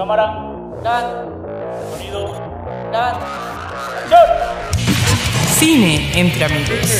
[0.00, 0.32] Cámara.
[0.82, 1.28] Dan.
[1.92, 2.32] Sonido.
[2.90, 3.16] Dan.
[3.16, 4.28] ¡Acción!
[5.58, 6.90] Cine entre amigos.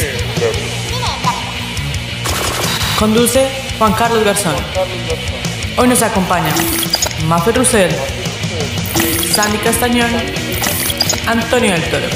[2.98, 4.54] Conduce Juan Carlos Garzón.
[5.78, 6.52] Hoy nos acompañan
[7.24, 7.90] Mafe Russell,
[9.32, 10.10] Sandy Castañón,
[11.26, 12.06] Antonio del Toro.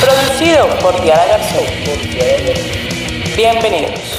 [0.00, 1.66] Producido por Diana Garzón.
[3.36, 4.17] Bienvenidos.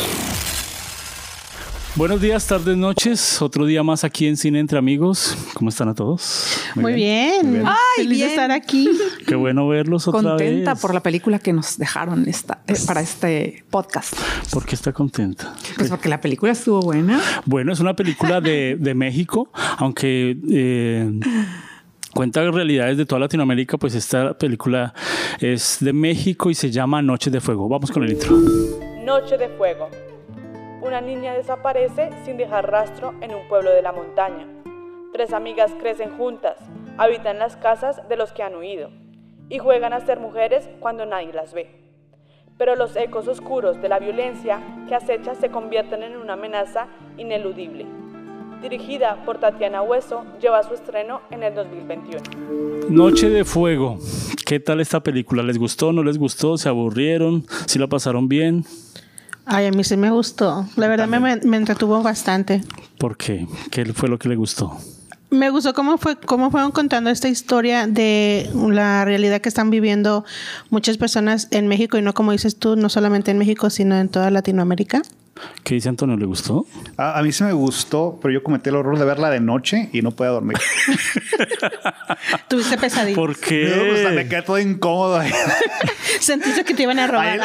[2.00, 3.42] Buenos días, tardes, noches.
[3.42, 5.38] Otro día más aquí en Cine Entre Amigos.
[5.54, 6.58] ¿Cómo están a todos?
[6.76, 7.64] Muy bien.
[7.66, 8.22] Ay, Feliz bien.
[8.22, 8.90] de estar aquí.
[9.28, 10.82] Qué bueno verlos otra Contenta vez.
[10.82, 14.14] por la película que nos dejaron esta, eh, para este podcast.
[14.50, 15.54] ¿Por qué está contenta?
[15.76, 17.20] Pues porque la película estuvo buena.
[17.44, 21.20] Bueno, es una película de, de México, aunque eh,
[22.14, 24.94] cuenta realidades de toda Latinoamérica, pues esta película
[25.42, 27.68] es de México y se llama Noches de Fuego.
[27.68, 28.38] Vamos con el intro.
[29.04, 29.90] Noche de fuego.
[30.82, 34.48] Una niña desaparece sin dejar rastro en un pueblo de la montaña.
[35.12, 36.56] Tres amigas crecen juntas,
[36.98, 38.90] habitan las casas de los que han huido
[39.50, 41.70] y juegan a ser mujeres cuando nadie las ve.
[42.58, 47.86] Pero los ecos oscuros de la violencia que acecha se convierten en una amenaza ineludible.
[48.62, 52.22] Dirigida por Tatiana Hueso, lleva su estreno en el 2021.
[52.90, 53.98] Noche de Fuego.
[54.46, 55.44] ¿Qué tal esta película?
[55.44, 55.92] ¿Les gustó?
[55.92, 56.58] ¿No les gustó?
[56.58, 57.46] ¿Se aburrieron?
[57.68, 58.66] ¿Sí la pasaron bien?
[59.52, 60.68] Ay, a mí sí me gustó.
[60.76, 62.64] La verdad me, me entretuvo bastante.
[63.00, 63.48] ¿Por qué?
[63.72, 64.78] ¿Qué fue lo que le gustó?
[65.32, 70.24] Me gustó cómo fue cómo fueron contando esta historia de la realidad que están viviendo
[70.70, 74.10] muchas personas en México y no como dices tú, no solamente en México, sino en
[74.10, 75.02] toda Latinoamérica.
[75.64, 76.18] ¿Qué dice Antonio?
[76.18, 76.66] ¿Le gustó?
[76.98, 79.90] A, a mí sí me gustó, pero yo cometí el horror de verla de noche
[79.94, 80.58] y no podía dormir.
[82.48, 83.16] Tuviste pesadillas.
[83.18, 84.30] ¿Por O sea, me qué?
[84.30, 85.18] quedé todo incómodo.
[85.20, 85.32] ahí.
[86.20, 87.28] Sentiste que te iban a robar.
[87.28, 87.40] hay,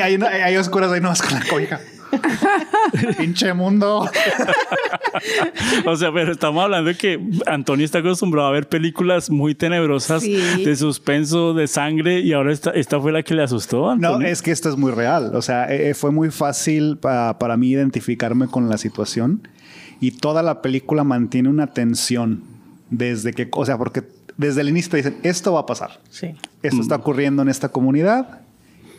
[0.00, 1.80] hay, hay- hay oscuras ahí nomás con la cobija.
[3.18, 4.08] Pinche mundo.
[5.86, 10.22] O sea, pero estamos hablando de que Antonio está acostumbrado a ver películas muy tenebrosas
[10.22, 10.36] Sí.
[10.64, 13.94] de suspenso, de sangre, y ahora esta, esta fue la que le asustó.
[13.96, 14.28] No, Antonio.
[14.28, 15.34] es que esto es muy real.
[15.34, 19.46] O sea, eh, fue muy fácil pa- para mí identificarme con la situación
[20.00, 22.42] y toda la película mantiene una tensión
[22.90, 24.02] desde que, o sea, porque
[24.36, 26.00] desde el inicio te dicen, esto va a pasar.
[26.10, 26.34] Sí.
[26.62, 28.40] Esto está ocurriendo en esta comunidad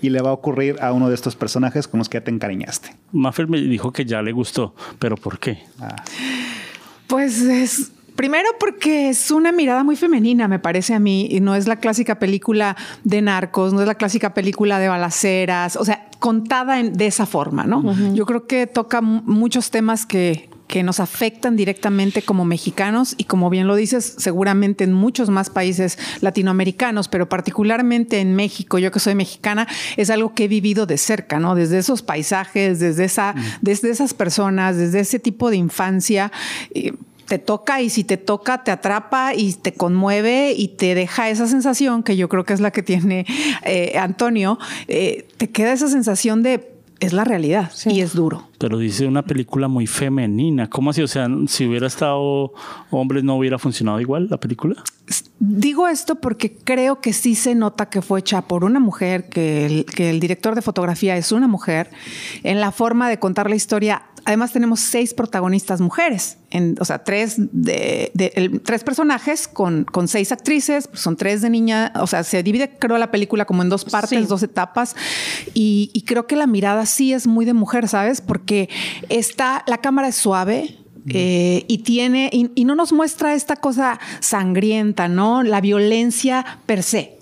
[0.06, 2.32] y le va a ocurrir a uno de estos personajes con los que ya te
[2.32, 2.96] encariñaste.
[3.12, 5.60] Maffer me dijo que ya le gustó, pero ¿por qué?
[7.08, 7.92] Pues es.
[8.16, 11.76] Primero porque es una mirada muy femenina, me parece a mí, y no es la
[11.82, 16.94] clásica película de narcos, no es la clásica película de balaceras, o sea, contada en-
[16.94, 17.94] de esa forma, ¿no?
[18.14, 23.26] Yo creo que toca mu- muchos temas que, que nos afectan directamente como mexicanos y
[23.26, 28.92] como bien lo dices, seguramente en muchos más países latinoamericanos, pero particularmente en México, yo
[28.92, 29.68] que soy mexicana,
[29.98, 31.56] es algo que he vivido de cerca, ¿no?
[31.56, 36.32] Desde esos paisajes, desde, esa, desde esas personas, desde ese tipo de infancia.
[36.74, 36.94] eh,
[37.28, 41.48] te toca y si te toca te atrapa y te conmueve y te deja esa
[41.48, 43.26] sensación que yo creo que es la que tiene
[43.64, 48.48] eh, Antonio, eh, te queda esa sensación de es la realidad y es duro.
[48.60, 50.70] Pero dice una película muy femenina.
[50.70, 51.02] ¿Cómo así?
[51.02, 52.54] O sea, si hubiera estado
[52.90, 54.76] hombres, ¿no hubiera funcionado igual la película?
[55.40, 59.66] Digo esto porque creo que sí se nota que fue hecha por una mujer, que
[59.66, 61.92] el, que el director de fotografía es una mujer,
[62.44, 64.04] en la forma de contar la historia.
[64.28, 69.84] Además tenemos seis protagonistas mujeres, en, o sea, tres, de, de- el- tres personajes con,
[69.84, 73.62] con seis actrices, son tres de niña, o sea, se divide creo la película como
[73.62, 74.26] en dos partes, Sí.
[74.26, 74.96] dos etapas,
[75.54, 78.22] y, y creo que la mirada sí es muy de mujer, ¿sabes?
[78.22, 78.45] Porque
[79.10, 84.00] está, la cámara es suave, eh, y tiene, y, y no nos muestra esta cosa
[84.22, 85.44] sangrienta, ¿no?
[85.44, 87.20] La violencia per se.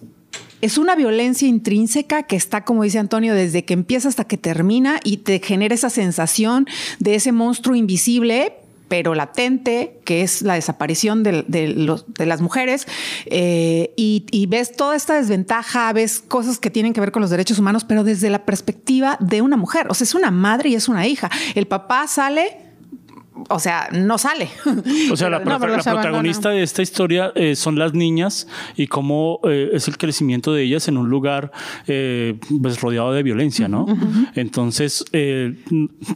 [0.62, 5.02] Es una violencia intrínseca que está, como dice Antonio, desde que empieza hasta que termina
[5.04, 6.68] y te genera esa sensación
[7.00, 8.54] de ese monstruo invisible,
[8.88, 12.88] pero latente, que es la desaparición de, de las mujeres.
[13.26, 17.30] eh, y, y ves toda esta desventaja, ves cosas que tienen que ver con los
[17.32, 19.88] derechos humanos, pero desde la perspectiva de una mujer.
[19.90, 21.30] O sea, es una madre y es una hija.
[21.56, 22.63] El papá sale.
[23.50, 24.50] O sea, no sale.
[25.12, 25.60] O sea, la, No, la
[26.04, 30.64] protagonista de esta historia eh, son las niñas y cómo eh, es el crecimiento de
[30.64, 31.52] ellas en un lugar
[31.88, 33.86] eh, pues, rodeado de violencia, ¿no?
[34.36, 35.56] Entonces, eh,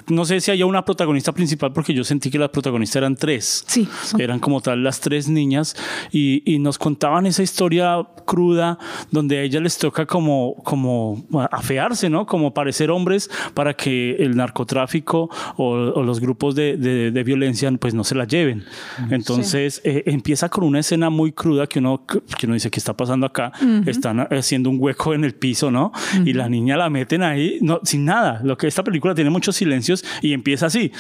[0.08, 3.64] no sé si haya una protagonista principal porque yo sentí que las protagonistas eran tres.
[3.68, 5.76] Sí, son- Eran como tal las tres niñas
[6.12, 8.78] y, y nos contaban esa historia cruda
[9.12, 12.26] donde a ellas les toca como, como afearse, ¿no?
[12.26, 17.72] Como parecer hombres para que el narcotráfico o, o los grupos de, de- de violencia
[17.80, 18.64] pues no se la lleven.
[19.10, 22.96] Entonces eh, empieza con una escena muy cruda que uno, que uno dice, ¿qué está
[22.96, 23.52] pasando acá?
[23.86, 25.92] Están haciendo un hueco en el piso, ¿no?
[26.26, 28.42] Y la niña la meten ahí no, sin nada.
[28.44, 30.92] Lo que esta película tiene muchos silencios y empieza así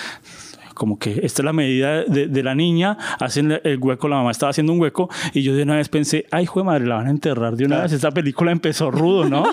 [0.77, 4.31] como que esta es la medida de, de la niña, hacen el hueco, la mamá
[4.31, 6.95] estaba haciendo un hueco y yo de una vez pensé, ay, hijo de madre, la
[6.95, 7.91] van a enterrar de una vez.
[7.91, 9.45] Esta película empezó rudo, ¿no?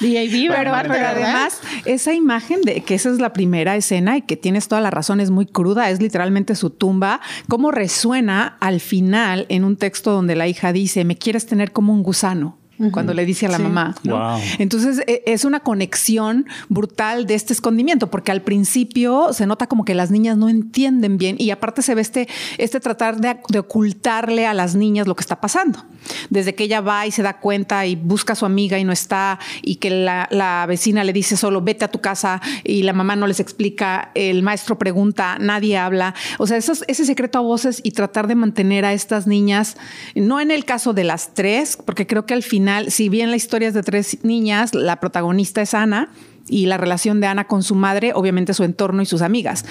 [0.00, 4.36] Ahí vive, Pero, además, esa imagen de que esa es la primera escena y que
[4.36, 9.46] tienes toda la razón, es muy cruda, es literalmente su tumba, cómo resuena al final
[9.48, 12.58] en un texto donde la hija dice, me quieres tener como un gusano.
[12.92, 13.62] Cuando le dice a la Sí.
[13.62, 13.94] mamá.
[14.04, 14.16] ¿no?
[14.18, 14.40] Wow.
[14.58, 19.84] Entonces e- es una conexión brutal de este escondimiento, porque al principio se nota como
[19.84, 22.28] que las niñas no entienden bien y aparte se ve este,
[22.58, 25.84] este tratar de, de ocultarle a las niñas lo que está pasando.
[26.30, 28.92] Desde que ella va y se da cuenta y busca a su amiga y no
[28.92, 32.92] está, y que la, la vecina le dice solo vete a tu casa y la
[32.92, 36.14] mamá no les explica, el maestro pregunta, nadie habla.
[36.38, 39.76] O sea, eso es- ese secreto a voces y tratar de mantener a estas niñas,
[40.14, 43.36] no en el caso de las tres, porque creo que al final, si bien la
[43.36, 46.10] historia es de tres niñas, la protagonista es Ana
[46.48, 49.64] y la relación de Ana con su madre, obviamente su entorno y sus amigas.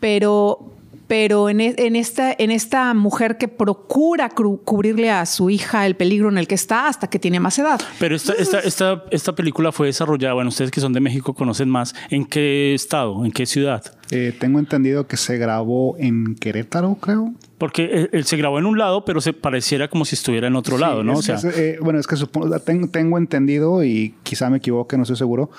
[0.00, 0.72] Pero,
[1.10, 5.96] pero en, e- en esta, en esta mujer que procura cubrirle a su hija el
[5.96, 7.80] peligro en el que está hasta que tiene más edad.
[7.98, 11.68] Pero esta, esta, esta, esta película fue desarrollada, bueno, ustedes que son de México conocen
[11.68, 13.82] más, ¿en qué estado, en qué ciudad?
[14.12, 17.32] Eh, tengo entendido que se grabó en Querétaro, creo.
[17.58, 20.54] Porque él, él se grabó en un lado, pero se pareciera como si estuviera en
[20.54, 21.14] otro lado, ¿no?
[21.14, 24.58] Es o sea, es, eh, bueno, es que supongo, tengo, tengo entendido y quizá me
[24.58, 25.50] equivoque, no estoy seguro,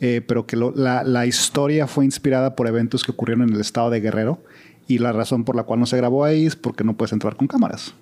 [0.00, 3.60] eh, pero que lo- la, la historia fue inspirada por eventos que ocurrieron en el
[3.60, 4.40] estado de Guerrero
[4.88, 7.36] y la razón por la cual no se grabó ahí es porque no puedes entrar
[7.36, 7.94] con cámaras.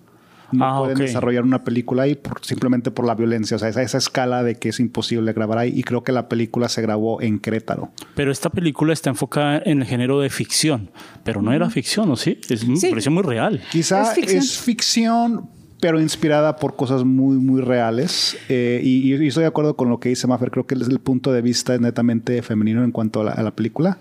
[0.52, 3.82] No Ah, pueden desarrollar una película ahí por- simplemente por la violencia, o sea, esa,
[3.82, 7.20] esa escala de que es imposible grabar ahí y creo que la película se grabó
[7.22, 7.90] en Querétaro.
[8.14, 10.90] pero esta película está enfocada en el género de ficción,
[11.24, 12.38] pero no era ficción, ¿o sí?
[12.48, 12.88] Es, me Sí.
[12.90, 13.62] parece muy real.
[13.72, 14.38] Quizá Es ficción.
[14.38, 15.50] es ficción,
[15.80, 18.36] pero inspirada por cosas muy, muy reales.
[18.48, 20.50] Eh, y, y estoy de acuerdo con lo que dice Maffer.
[20.50, 23.42] Creo que desde el punto de vista es netamente femenino en cuanto a la, a
[23.42, 23.98] la película.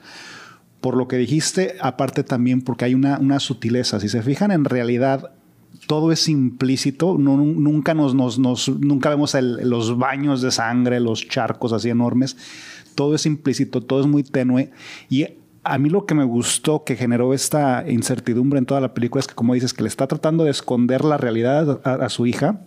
[0.83, 4.01] Por lo que dijiste, aparte también porque hay una, sutileza.
[4.01, 5.31] Si se fijan, en realidad
[5.87, 7.17] todo es implícito.
[7.17, 12.35] Nunca, nos, nos, nos- nunca vemos los baños de sangre, los charcos así enormes.
[12.95, 14.71] Todo es implícito, todo es muy tenue.
[15.09, 15.25] Y
[15.63, 19.27] a mí lo que me gustó que generó esta incertidumbre en toda la película es
[19.27, 22.59] que, como dices, que le está tratando de esconder la realidad a su hija,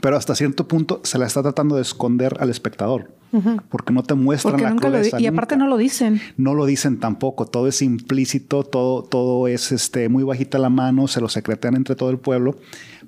[0.00, 3.10] pero hasta cierto punto se la está tratando de esconder al espectador.
[3.70, 6.20] Porque no te muestran Porque la nunca lo crudeza, y aparte nunca no lo dicen.
[6.36, 11.08] no lo dicen tampoco, todo es implícito, todo, todo es este, muy bajita la mano,
[11.08, 12.56] se lo secretean entre todo el pueblo,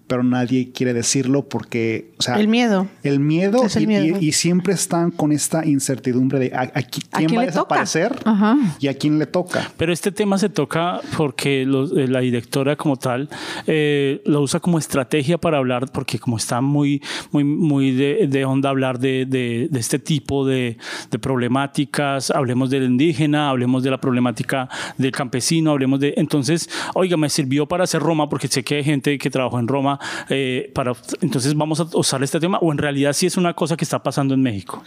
[0.06, 2.86] pero nadie quiere decirlo porque, o sea, El miedo.
[3.02, 4.18] el miedo, Es el y, miedo.
[4.20, 7.46] y- y siempre están con esta incertidumbre de a, a ¿A quién quién va a
[7.46, 8.56] desaparecer Ajá.
[8.80, 9.70] y a quién le toca.
[9.78, 13.28] Pero este tema se toca porque los- eh, la directora como tal
[13.66, 18.44] eh, lo usa como estrategia para hablar, porque como está muy, muy, muy de, de
[18.44, 20.76] onda hablar de, de- de este tipo de,
[21.10, 24.68] de problemáticas, hablemos del indígena, hablemos de la problemática
[24.98, 26.14] del campesino, hablemos de...
[26.16, 29.68] Entonces, oiga, me sirvió para hacer Roma, porque sé que hay gente que trabajó en
[29.68, 33.54] Roma, eh, para, entonces vamos a usar este tema, o en realidad sí es una
[33.54, 34.82] cosa que está pasando en México.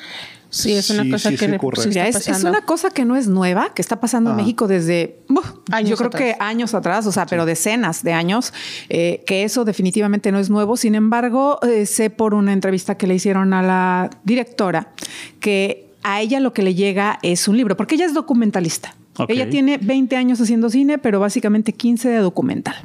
[0.49, 3.15] Sí, es una Sí, cosa sí, que sí está Mira, es, una cosa que no
[3.17, 4.37] es nueva, que está pasando en.
[4.37, 6.21] México desde uf, Años yo creo atrás.
[6.21, 8.53] que años atrás, o sea, pero decenas de años,
[8.87, 10.77] eh, que eso definitivamente no es nuevo.
[10.77, 14.91] Sin embargo, eh, sé por una entrevista que le hicieron a la directora
[15.39, 18.95] que a ella lo que le llega es un libro, porque ella es documentalista.
[19.27, 22.75] Ella tiene 20 años haciendo cine, pero básicamente 15 de documental.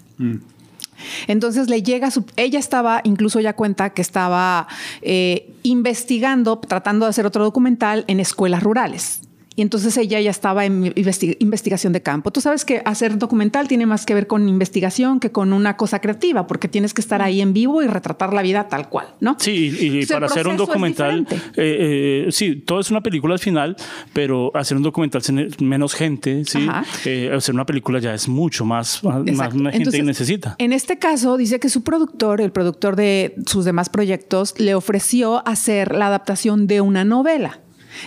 [1.26, 2.24] Entonces le llega su.
[2.36, 4.66] Ella estaba, incluso ya cuenta que estaba
[5.02, 9.20] eh, investigando, tratando de hacer otro documental en escuelas rurales.
[9.54, 12.30] Y entonces ella ya estaba en investi- investigación de campo.
[12.30, 16.00] Tú sabes que hacer documental tiene más que ver con investigación que con una cosa
[16.00, 19.36] creativa, porque tienes que estar ahí en vivo y retratar la vida tal cual, ¿no?
[19.38, 23.40] Sí, y, Entonces, para hacer un documental, eh, eh, sí, todo es una película al
[23.40, 23.76] final,
[24.12, 26.66] pero hacer un documental sin menos gente, sí.
[27.04, 30.56] Eh, hacer una película ya es mucho más, más gente que necesita.
[30.58, 35.46] En este caso, dice que su productor, el productor de sus demás proyectos, le ofreció
[35.46, 37.60] hacer la adaptación de una novela.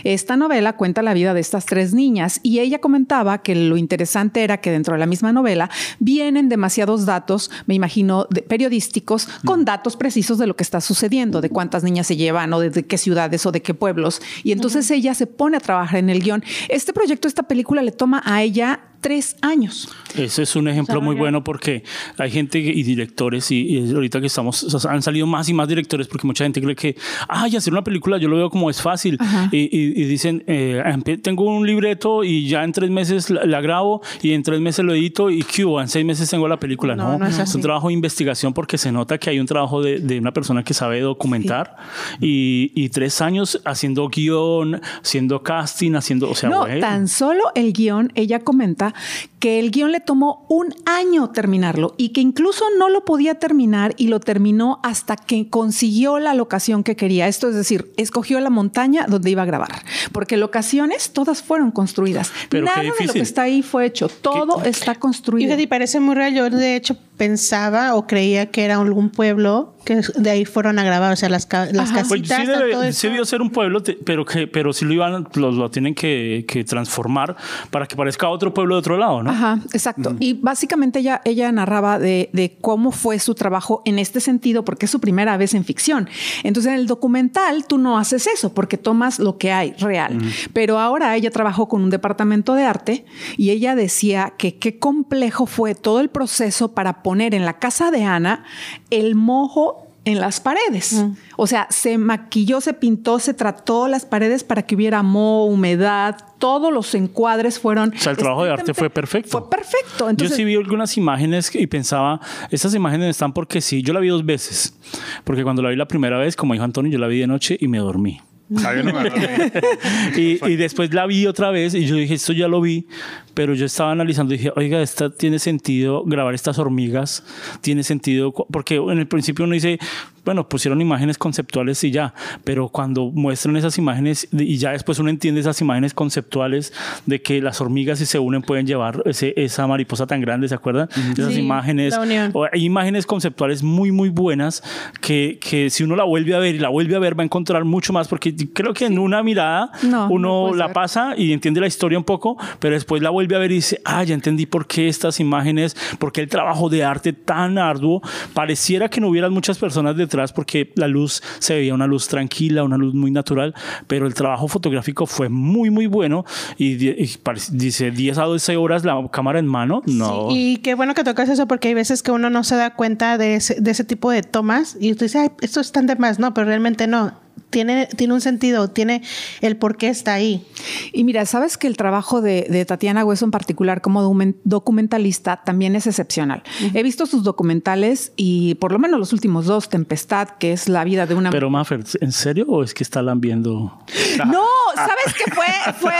[0.03, 4.43] Esta novela cuenta la vida de estas tres niñas y ella comentaba que lo interesante
[4.43, 9.65] era que dentro de la misma novela vienen demasiados datos, me imagino, de- periodísticos, con
[9.65, 12.97] datos precisos de lo que está sucediendo, de cuántas niñas se llevan o de, qué
[12.97, 14.21] ciudades o de qué pueblos.
[14.43, 16.43] Y entonces ella se pone a trabajar en el guion.
[16.69, 19.87] Este proyecto, esta película le toma a ella tres años.
[20.17, 21.83] Ese es un ejemplo muy bueno porque
[22.17, 25.47] hay gente que- y directores y, y ahorita que estamos, o sea, han salido más
[25.47, 26.95] y más directores porque mucha gente cree que,
[27.27, 29.19] ay, hacer una película yo lo veo como es fácil
[29.51, 33.45] y, y- y dicen, eh, empe- tengo un libreto y ya en tres meses la,
[33.45, 35.79] la grabo y en tres meses lo edito y ¿qué hubo?
[35.79, 36.95] en seis meses tengo la película.
[36.95, 39.45] No, No, no es es, un trabajo de investigación porque se nota que hay un
[39.45, 41.75] trabajo de, de una persona que sabe documentar
[42.19, 46.79] y, y tres años haciendo guion, haciendo casting, haciendo, o sea, no, bueno.
[46.79, 48.94] tan solo el guion, ella comenta
[49.39, 53.93] que el guion le tomó un año terminarlo y que incluso no lo podía terminar
[53.97, 57.27] y lo terminó hasta que consiguió la locación que quería.
[57.27, 62.31] Esto es decir, escogió la montaña donde iba a grabar, porque locaciones todas fueron construidas.
[62.49, 65.47] Pero qué Nada de lo que está ahí fue hecho, todo está construido.
[65.47, 66.33] Fíjate, y parece muy real.
[66.33, 70.83] Yo, de hecho, pensaba o creía que era algún pueblo que de ahí fueron a
[70.83, 72.03] grabar, o sea, las, las Ajá.
[72.07, 74.83] Pues casitas, sí, todo debe, sí debió ser un pueblo, te- pero que pero sí
[74.83, 77.35] lo iban lo, lo tienen que, que transformar
[77.69, 79.29] para que parezca otro pueblo de otro lado, ¿no?
[79.29, 80.15] Ajá, exacto.
[80.19, 84.85] Y básicamente ella, ella narraba de, de cómo fue su trabajo en este sentido, porque
[84.85, 86.09] es su primera vez en ficción.
[86.43, 90.17] Entonces, en el documental tú no haces eso, porque tomas lo que hay real.
[90.51, 93.05] Pero ahora ella trabajó con un departamento de arte
[93.37, 97.91] y ella decía que qué complejo fue todo el proceso para poner en la casa
[97.91, 98.43] de Ana
[98.89, 101.05] el mojo en las paredes.
[101.37, 106.17] O sea, se maquilló, se pintó, se trató las paredes para que hubiera moho, humedad,
[106.39, 107.93] todos los encuadres fueron...
[107.95, 109.29] O sea, el trabajo de arte fue perfecto.
[109.29, 110.09] Fue perfecto.
[110.09, 112.19] Entonces, yo sí vi algunas imágenes y pensaba,
[112.49, 114.75] estas imágenes están porque sí, yo la vi dos veces,
[115.23, 117.55] porque cuando la vi la primera vez, como dijo Antonio, yo la vi de noche
[117.61, 118.19] y me dormí.
[120.15, 122.87] Y, después la vi otra vez y yo dije, esto ya lo vi,
[123.33, 127.23] pero yo estaba analizando y dije, oiga, esta tiene sentido grabar estas hormigas,
[127.61, 129.79] tiene sentido, porque en el principio uno dice,
[130.25, 132.13] bueno, pusieron imágenes conceptuales y ya,
[132.43, 136.73] pero cuando muestran esas imágenes y ya después uno entiende esas imágenes conceptuales
[137.05, 140.55] de que las hormigas si se unen pueden llevar ese- esa mariposa tan grande, ¿se
[140.55, 140.89] acuerdan?
[141.13, 141.93] Esas Sí, imágenes,
[142.33, 144.63] o hay imágenes conceptuales muy, muy buenas
[145.01, 147.25] que, que si uno la vuelve a ver y la vuelve a ver va a
[147.25, 150.73] encontrar mucho más porque creo que en una mirada No, no uno puedes la ver.
[150.73, 153.79] pasa y entiende la historia un poco, pero después la vuelve a ver y dice,
[153.85, 158.01] ah, ya entendí por qué estas imágenes, por qué el trabajo de arte tan arduo,
[158.33, 162.63] pareciera que no hubieran muchas personas detrás porque la luz se veía una luz tranquila,
[162.63, 163.53] una luz muy natural,
[163.87, 166.25] pero el trabajo fotográfico fue muy, muy bueno
[166.57, 167.19] y, y
[167.51, 170.27] dice 10 a 12 horas la cámara en mano, no.
[170.31, 173.17] Y qué bueno que tocas eso porque hay veces que uno no se da cuenta
[173.17, 176.19] de ese, de ese tipo de tomas y usted dice, Ay, esto están de más,
[176.19, 177.24] no, pero realmente no.
[177.49, 179.01] Tiene, tiene un sentido, tiene
[179.41, 180.45] el por qué está ahí.
[180.91, 185.37] Y mira, sabes que el trabajo de, de Tatiana Hueso en particular como documen- documentalista
[185.43, 186.43] también es excepcional.
[186.73, 190.83] He visto sus documentales y por lo menos los últimos dos, Tempestad, que es la
[190.83, 191.29] vida de una...
[191.29, 193.79] Pero Maffer, ¿en serio o es que está lambiendo?
[194.27, 194.43] no,
[194.75, 195.73] ¿sabes qué fue?
[195.79, 195.93] Fue...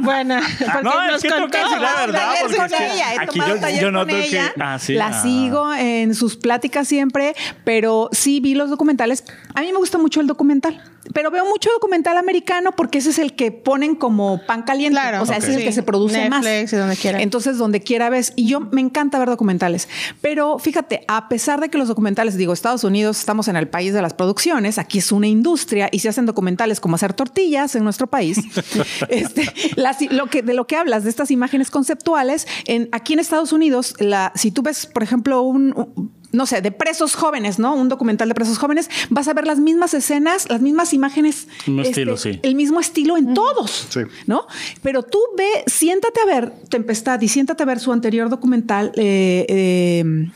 [0.00, 3.06] Bueno, porque No, es nos que toca contó la verdad, porque con es que ella,
[3.22, 5.22] aquí yo- yo con noto que- ella, ah, sí, la ah.
[5.22, 7.34] sigo en sus pláticas siempre,
[7.64, 9.24] pero sí vi los documentales.
[9.54, 10.81] A mí me gusta mucho el documental,
[11.14, 15.22] pero veo mucho documental americano porque ese es el que ponen como pan caliente, Claro,
[15.22, 16.44] o sea, ese es el que se produce más.
[16.44, 17.20] Netflix y donde quiera.
[17.20, 18.32] Entonces, donde quiera ves.
[18.36, 19.88] Y yo me encanta ver documentales.
[20.20, 23.92] Pero fíjate, a pesar de que los documentales, digo, Estados Unidos, estamos en el país
[23.92, 27.82] de las producciones, aquí es una industria y se hacen documentales como hacer tortillas en
[27.82, 28.38] nuestro país.
[29.08, 33.18] este, las- lo que, de lo que hablas, de estas imágenes conceptuales, en, aquí en
[33.18, 37.58] Estados Unidos, la, si tú ves, por ejemplo, un, un- no sé, de presos jóvenes,
[37.58, 37.74] ¿no?
[37.74, 41.46] Un documental de presos jóvenes, vas a ver las mismas escenas, las mismas imágenes.
[41.58, 42.40] este, Mismo estilo, sí.
[42.42, 43.86] El mismo estilo en todos.
[43.90, 44.00] Sí.
[44.26, 44.46] ¿no?
[44.82, 49.44] Pero tú ve, siéntate a ver Tempestad y siéntate a ver su anterior documental eh,
[49.48, 50.30] eh,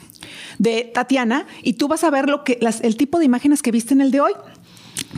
[0.58, 3.70] de Tatiana y tú vas a ver lo que las- el tipo de imágenes que
[3.70, 4.32] viste en el de hoy.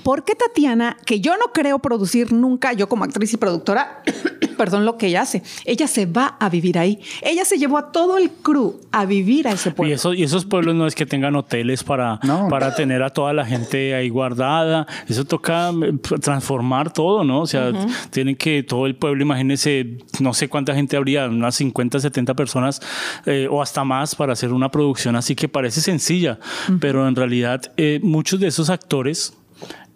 [0.03, 4.03] Porque Tatiana, que yo no creo producir nunca, yo como actriz y productora,
[4.57, 6.99] perdón, lo que ella hace, ella se va a vivir ahí.
[7.23, 9.95] Ella se llevó a todo el crew a vivir a ese Y, pueblo.
[9.95, 12.49] eso, y esos pueblos no es que tengan hoteles para, No.
[12.49, 14.87] para tener a toda la gente ahí guardada.
[15.09, 17.41] Eso toca eh, transformar todo, ¿no?
[17.43, 17.73] O sea,
[18.11, 22.81] tienen que todo el pueblo, imagínense, no sé cuánta gente habría, unas 50, 70 personas
[23.27, 26.39] eh, o hasta más para hacer una producción así que parece sencilla,
[26.81, 29.35] pero en realidad eh, muchos de esos actores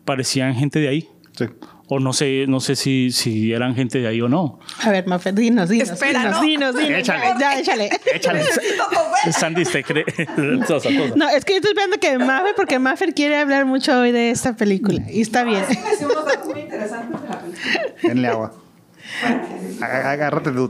[0.04, 1.09] parecían gente de ahí.
[1.37, 1.47] Sí.
[1.88, 4.61] O no sé, no sé si, si eran gente de ahí o no.
[4.82, 5.90] A ver, Mafer, dinos, dinos.
[5.90, 6.42] Espera, dinos, no.
[6.42, 6.99] dinos, dinos.
[7.00, 7.25] Échale.
[7.38, 7.90] Ya, échale.
[8.14, 8.44] Échale.
[9.32, 10.04] Sandy, ¿te cree?
[10.66, 11.14] Tosa, tosa.
[11.16, 14.30] No, es que yo estoy esperando que Mafer, porque Mafer quiere hablar mucho hoy de
[14.30, 15.02] esta película.
[15.11, 15.64] Y está bien.
[18.02, 18.54] Denle agua.
[19.80, 20.61] Ag- Agárrate de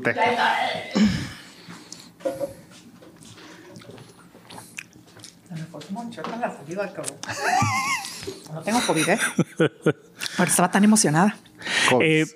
[7.02, 7.14] té.
[8.52, 9.18] No tengo COVID, ¿eh?
[10.38, 11.36] Ahora estaba tan emocionada.
[11.90, 12.04] COVID.
[12.04, 12.26] Eh,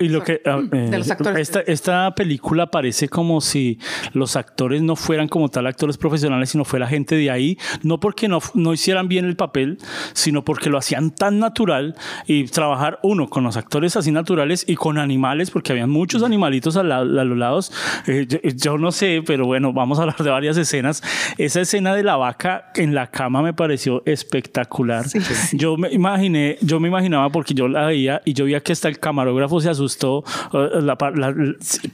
[0.00, 1.40] y lo que ah, eh, De los actores.
[1.40, 3.78] Esta, esta película parece como si
[4.14, 8.26] los actores no fueran como tal actores profesionales, sino fuera gente de ahí, no porque
[8.26, 9.78] no, no hicieran bien el papel,
[10.14, 11.94] sino porque lo hacían tan natural
[12.26, 16.76] y trabajar uno con los actores así naturales y con animales, porque habían muchos animalitos
[16.76, 17.72] a, la- a los lados.
[18.06, 21.02] Eh, yo, yo no sé, pero bueno, vamos a hablar de varias escenas.
[21.36, 25.04] Esa escena de la vaca en la cama me pareció espectacular.
[25.52, 28.88] Yo me imaginé, yo me imaginaba porque yo la veía y yo veía que hasta
[28.88, 31.34] el camarógrafo se asustaba asustó la pa- la-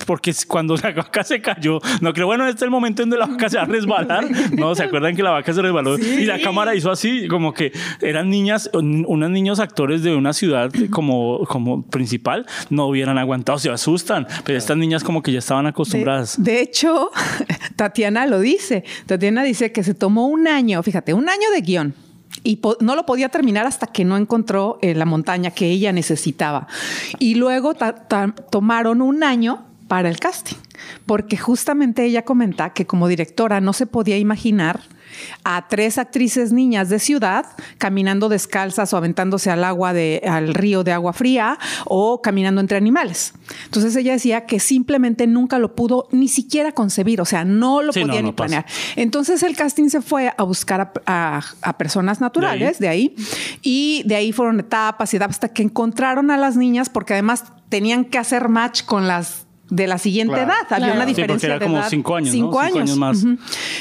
[0.06, 3.26] porque cuando la vaca se cayó, no creo, bueno, este es el momento en donde
[3.26, 4.26] la vaca se va a resbalar.
[4.52, 5.98] No, ¿se acuerdan que la vaca se resbaló?
[5.98, 10.32] Y la cámara hizo así, como que eran niñas, un- unos niños actores de una
[10.32, 14.26] ciudad como, como principal, no hubieran aguantado, se asustan.
[14.44, 16.42] Pero estas niñas como que ya estaban acostumbradas.
[16.42, 17.10] De, de hecho,
[17.76, 18.84] Tatiana lo dice.
[19.06, 21.94] Tatiana dice que se tomó un año, fíjate, un año de guion.
[22.46, 26.68] Y no lo podía terminar hasta que no encontró eh, la montaña que ella necesitaba.
[27.18, 27.74] Y luego
[28.50, 30.56] tomaron un año para el casting,
[31.06, 34.80] porque justamente ella comenta que como directora no se podía imaginar
[35.44, 37.46] a tres actrices niñas de ciudad
[37.78, 42.76] caminando descalzas o aventándose al agua de al río de agua fría o caminando entre
[42.76, 43.32] animales.
[43.64, 47.92] Entonces ella decía que simplemente nunca lo pudo ni siquiera concebir, o sea, no lo
[47.92, 48.66] Sí, podía no ni planear.
[48.96, 53.14] Entonces el casting se fue a buscar a, a- a personas naturales de ahí.
[53.62, 57.44] y de ahí fueron etapas y etapas hasta que encontraron a las niñas porque además
[57.68, 60.50] tenían que hacer match con las de la siguiente Claro.
[60.52, 60.60] edad.
[60.70, 60.94] Había Claro.
[60.94, 61.88] una Sí, diferencia era de como edad.
[61.90, 62.32] cinco años, ¿no?
[62.32, 62.76] Cinco Cinco años.
[62.78, 63.24] años más.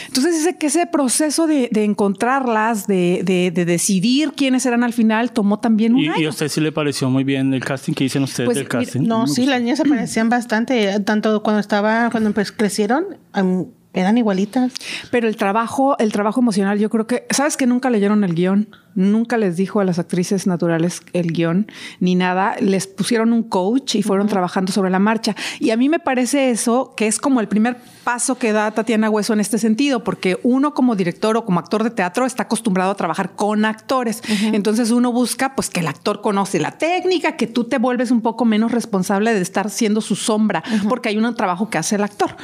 [0.07, 4.93] Entonces dice que ese proceso de, de encontrarlas, de, de- de decidir quiénes eran al
[4.93, 6.27] final, tomó también un Y, y año.
[6.27, 8.79] a usted sí le pareció muy bien el casting que dicen ustedes Pues, del mira,
[8.79, 9.01] casting.
[9.01, 10.99] No, sí, las niñas se parecían bastante.
[11.01, 14.73] Tanto cuando estaba, cuando pues, crecieron, am, eran igualitas.
[15.11, 18.67] Pero el trabajo, el trabajo emocional, yo creo que, ¿sabes que nunca leyeron el guion?
[18.95, 21.67] Nunca les dijo a las actrices naturales el guion
[21.99, 22.55] ni nada.
[22.59, 25.35] Les pusieron un coach y fueron trabajando sobre la marcha.
[25.59, 29.09] Y a mí me parece eso que es como el primer paso que da Tatiana
[29.09, 32.91] Hueso en este sentido, porque uno como director o como actor de teatro está acostumbrado
[32.91, 34.21] a trabajar con actores.
[34.53, 38.21] Entonces uno busca pues que el actor conoce la técnica, que tú te vuelves un
[38.21, 42.03] poco menos responsable de estar siendo su sombra, porque hay un trabajo que hace el
[42.03, 42.35] actor.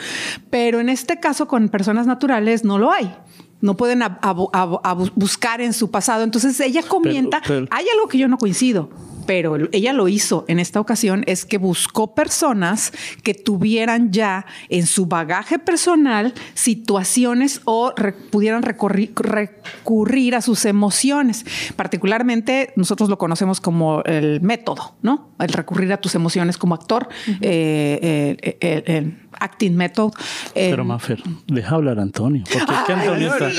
[0.49, 3.15] Pero en este caso con personas naturales no lo hay.
[3.61, 6.23] No pueden a- a- a- a bu- buscar en su pasado.
[6.23, 8.89] Entonces ella comenta, pero- hay algo que yo no coincido,
[9.27, 12.91] pero ella lo hizo en esta ocasión, es que buscó personas
[13.23, 21.45] que tuvieran ya en su bagaje personal situaciones o re- pudieran recurrir a sus emociones.
[21.75, 25.29] Particularmente nosotros lo conocemos como el método, ¿no?
[25.39, 27.07] El recurrir a tus emociones como actor,
[27.41, 30.11] eh, eh, eh, acting method.
[30.55, 32.43] eh, Pero Mafer, deja hablar a Antonio.
[32.51, 33.49] Porque es que Antonio está.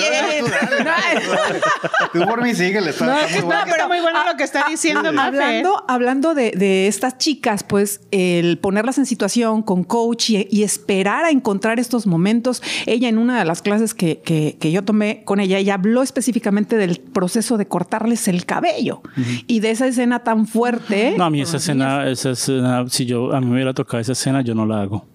[2.12, 3.60] Tú por mí síguele, está, No, está es muy que bueno.
[3.62, 5.28] está, pero muy bueno lo que está diciendo, Mafe.
[5.28, 10.62] Hablando, hablando de, de estas chicas, pues el ponerlas en situación con coach y, y
[10.62, 12.62] esperar a encontrar estos momentos.
[12.86, 16.02] Ella en una de las clases que, que- que yo tomé con ella, ella habló
[16.02, 19.02] específicamente del proceso de cortarles el cabello
[19.46, 21.14] y de esa escena tan fuerte.
[21.16, 24.12] No, a mí esa escena, esa escena, si yo a mí me hubiera tocado esa
[24.12, 25.06] escena, yo no la hago.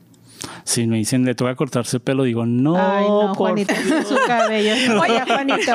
[0.64, 3.74] Si me dicen le toca cortarse el pelo, digo, no, Ay, no, por Juanito,
[4.08, 4.74] su cabello.
[5.02, 5.74] Oye, Juanito.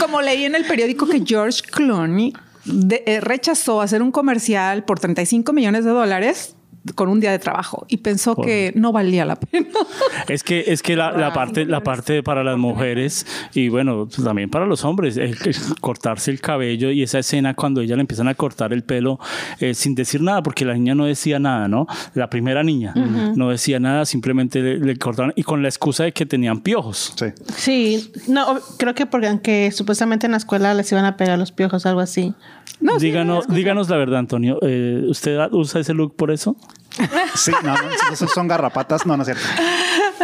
[0.00, 2.32] Como leí en el periódico que George Clooney
[2.64, 6.55] de- eh, rechazó hacer un comercial por 35 millones de dólares
[6.94, 9.68] con un día de trabajo y pensó que no valía la pena.
[10.28, 14.24] Es que, es que la, la parte, la parte para las mujeres y bueno, pues
[14.24, 18.00] también para los hombres, el, el cortarse el cabello y esa escena cuando ella le
[18.00, 19.18] empiezan a cortar el pelo
[19.60, 21.86] eh, sin decir nada, porque la niña no decía nada, ¿no?
[22.14, 26.12] La primera niña no decía nada, simplemente le, le cortaron y con la excusa de
[26.12, 27.14] que tenían piojos.
[27.16, 27.26] Sí.
[27.56, 31.52] Sí, no, creo que porque aunque supuestamente en la escuela les iban a pegar los
[31.52, 32.34] piojos, algo así.
[32.80, 34.58] No, sí, díganos, díganos la verdad, Antonio.
[34.62, 36.56] eh, ¿Usted usa ese look por eso?
[37.34, 39.04] Sí, no, no, esos son garrapatas.
[39.04, 39.44] No, no es cierto.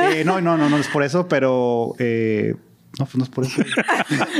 [0.03, 2.55] Eh, no, no, no, no es por eso, pero eh,
[2.99, 3.63] no, pues no es por eso.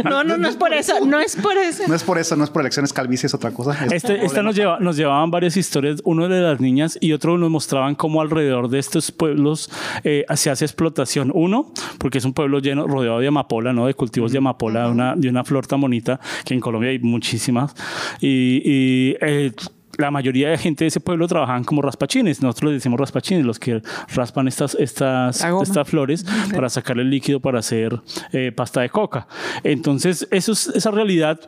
[0.05, 1.85] No, no, no es por eso, no es por eso.
[1.89, 3.73] No es por eso, no es por elecciones calvicie, es otra cosa.
[3.87, 7.39] Es Este, esta nos, lleva, nos llevaban varias historias, uno de las niñas y otro
[7.39, 9.71] nos mostraban cómo alrededor de estos pueblos
[10.05, 11.31] eh, se hace explotación.
[11.35, 13.87] Uno, porque es un pueblo lleno, rodeado de amapola, ¿no?
[13.87, 16.99] De cultivos de amapola, de, una, de una flor tan bonita, que en Colombia hay
[16.99, 17.75] muchísimas.
[18.21, 19.53] Y, y, eh,
[19.99, 22.43] la mayoría de gente de ese pueblo trabajaban como raspachines.
[22.43, 23.83] Nosotros les decimos raspachines, los que
[24.15, 26.25] raspan estas, estas, estas flores
[26.55, 28.01] para sacar el líquido para hacer
[28.33, 29.27] eh, pasta de coca.
[29.65, 31.41] Entonces, eso es, esa realidad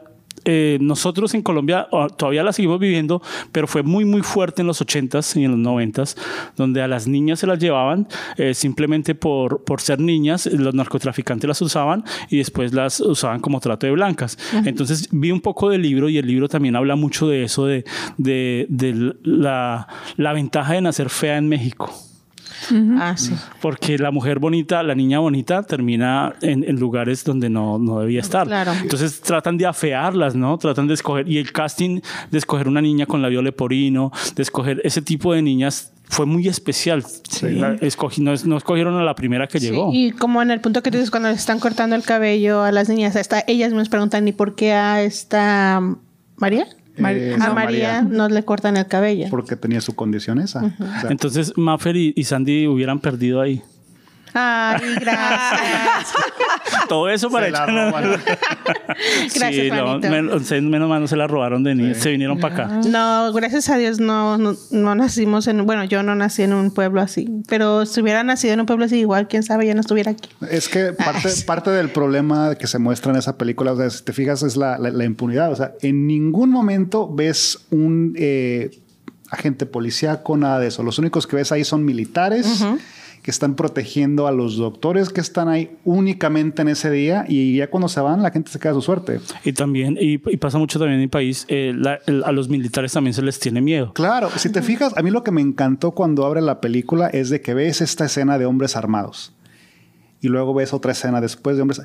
[0.45, 4.67] eh, nosotros en Colombia ah, todavía la seguimos viviendo, pero fue muy, muy fuerte en
[4.67, 6.17] los 80s y en los 90s,
[6.57, 11.49] donde a las niñas se las llevaban eh, simplemente por, por ser niñas, los narcotraficantes
[11.49, 14.39] las usaban y después las usaban como trato de blancas.
[14.65, 17.85] Entonces vi un poco del libro y el libro también habla mucho de eso, de,
[18.19, 21.91] de, de la, la ventaja de nacer fea en México.
[22.99, 23.33] Ah, sí.
[23.61, 28.21] Porque la mujer bonita, la niña bonita, termina en, en lugares donde no, no debía
[28.21, 28.47] estar.
[28.47, 28.73] Claro.
[28.81, 30.57] Entonces tratan de afearlas, ¿no?
[30.59, 31.29] Tratan de escoger.
[31.29, 32.01] Y el casting
[32.31, 36.47] de escoger una niña con labio leporino, de escoger ese tipo de niñas, fue muy
[36.49, 37.03] especial.
[37.43, 39.91] La- escogí- no, es- no escogieron a la primera que Sí, llegó.
[39.93, 42.71] Y como en el punto que tú dices, cuando les están cortando el cabello a
[42.73, 45.81] las niñas, hasta ellas me preguntan, ¿y por qué a esta
[46.37, 46.67] María?
[46.99, 49.27] Mar- Eh, A no, María no le cortan el cabello.
[49.31, 50.65] Porque tenía su condición esa.
[50.65, 53.63] O sea, Entonces, Maffer y, y Sandy hubieran perdido ahí.
[54.35, 56.13] Ay, gracias.
[56.89, 58.05] Todo eso para echar- roban.
[59.35, 62.55] Gracias, Sí, no, men- menos mal no se la robaron de ni se vinieron para
[62.55, 62.81] acá.
[62.89, 66.71] No, gracias a Dios no, no, no nacimos en, bueno, yo no nací en un
[66.73, 69.81] pueblo así, pero si hubiera nacido en un pueblo así, igual, quién sabe, ya no
[69.81, 70.29] estuviera aquí.
[70.51, 74.05] Es que parte, parte del problema que se muestra en esa película, o sea, si
[74.05, 75.51] te fijas, es la, la- la impunidad.
[75.53, 78.71] O sea, en ningún momento ves un eh,
[79.31, 80.83] agente policíaco, nada de eso.
[80.83, 82.65] Los únicos que ves ahí son militares
[83.25, 87.71] que están protegiendo a los doctores que están ahí únicamente en ese día y ya
[87.71, 89.19] cuando se van la gente se queda a su suerte.
[89.47, 92.51] Y también, y, y pasa mucho también en mi país, eh, la- el- a los
[92.51, 93.95] militares también se les tiene miedo.
[93.95, 97.31] Claro, si te fijas, a mí lo que me encantó cuando abre la película es
[97.31, 99.33] de que ves esta escena de hombres armados
[100.21, 101.81] y luego ves otra escena después de hombres.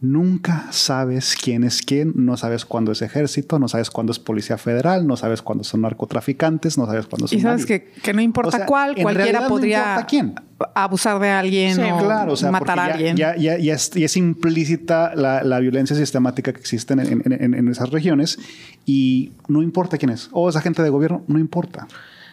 [0.00, 4.58] Nunca sabes quién es quién, no sabes cuándo es ejército, no sabes cuándo es policía
[4.58, 7.38] federal, no sabes cuándo son narcotraficantes, no sabes cuándo son.
[7.38, 10.34] Y sabes que, que no importa O sea, cuál, cualquiera no podría importa quién.
[10.74, 13.16] abusar de alguien Sí, o Claro, o sea, matar a alguien.
[13.16, 17.22] Ya, ya, ya, es, ya es implícita la, la violencia sistemática que existe en, en-
[17.32, 18.38] en- en esas regiones
[18.84, 20.28] y no importa quién es.
[20.32, 21.86] O es agente de gobierno, no importa.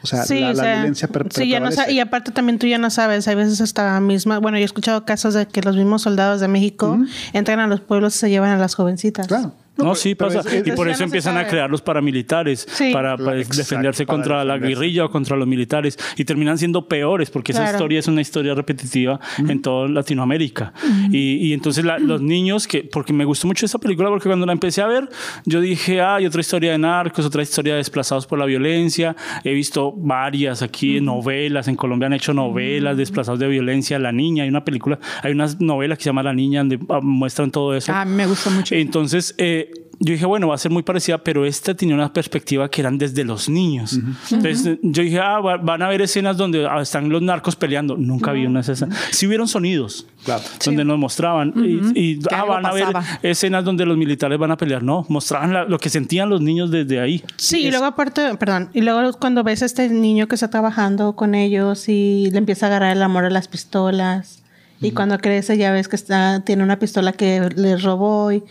[0.03, 2.67] O sea, Sí, la, o la sea, violencia sí, ya no y aparte también tú
[2.67, 5.75] ya no sabes, hay veces hasta misma, bueno, yo he escuchado casos de que los
[5.75, 6.97] mismos soldados de México
[7.33, 9.27] entran a los pueblos y se llevan a las jovencitas.
[9.27, 9.53] Claro.
[9.83, 10.39] No, sí pasa.
[10.39, 12.91] es- y por eso no empiezan a crear los paramilitares Sí.
[12.93, 15.97] para, Claro, para exacto, defenderse para contra la guerrilla o contra los militares.
[16.17, 20.73] Y terminan siendo peores porque esa historia es una historia repetitiva en toda Latinoamérica.
[21.11, 24.45] y, y entonces la- los niños, que porque me gustó mucho esa película porque cuando
[24.45, 25.09] la empecé a ver,
[25.45, 29.15] yo dije, ah, hay otra historia de narcos, otra historia de desplazados por la violencia.
[29.43, 31.67] He visto varias aquí, novelas.
[31.67, 33.97] En Colombia han hecho novelas, desplazados de violencia.
[33.99, 36.99] La niña, hay una película, hay una novela que se llama La niña donde ah,
[37.01, 37.91] muestran todo eso.
[37.91, 38.75] Ah, a mí me gusta mucho.
[38.75, 39.70] Entonces, eh,
[40.03, 42.97] yo dije, bueno, va a ser muy parecida, pero esta tenía una perspectiva que eran
[42.97, 43.99] desde los niños.
[44.31, 47.95] Entonces, eh, yo dije, ah, va- van a haber escenas donde están los narcos peleando.
[47.95, 48.93] Nunca vi una escena.
[49.11, 50.07] Sí hubieron sonidos.
[50.25, 50.41] Claro.
[50.65, 51.53] Donde nos mostraban.
[51.55, 53.19] Y, y, ah, van a ver pasaba.
[53.21, 54.81] escenas donde los militares van a pelear.
[54.83, 57.23] No, mostraban la- lo que sentían los niños desde ahí.
[57.37, 61.15] Sí, y luego aparte, perdón, y luego cuando ves a este niño que está trabajando
[61.15, 64.41] con ellos y le empieza a agarrar el amor a las pistolas
[64.81, 68.43] y cuando crece ya ves que está tiene una pistola que les robó y,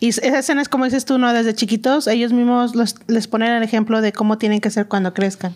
[0.00, 1.32] y esa escena es como dices tú, ¿no?
[1.32, 5.14] Desde chiquitos ellos mismos los- les ponen el ejemplo de cómo tienen que ser cuando
[5.14, 5.54] crezcan.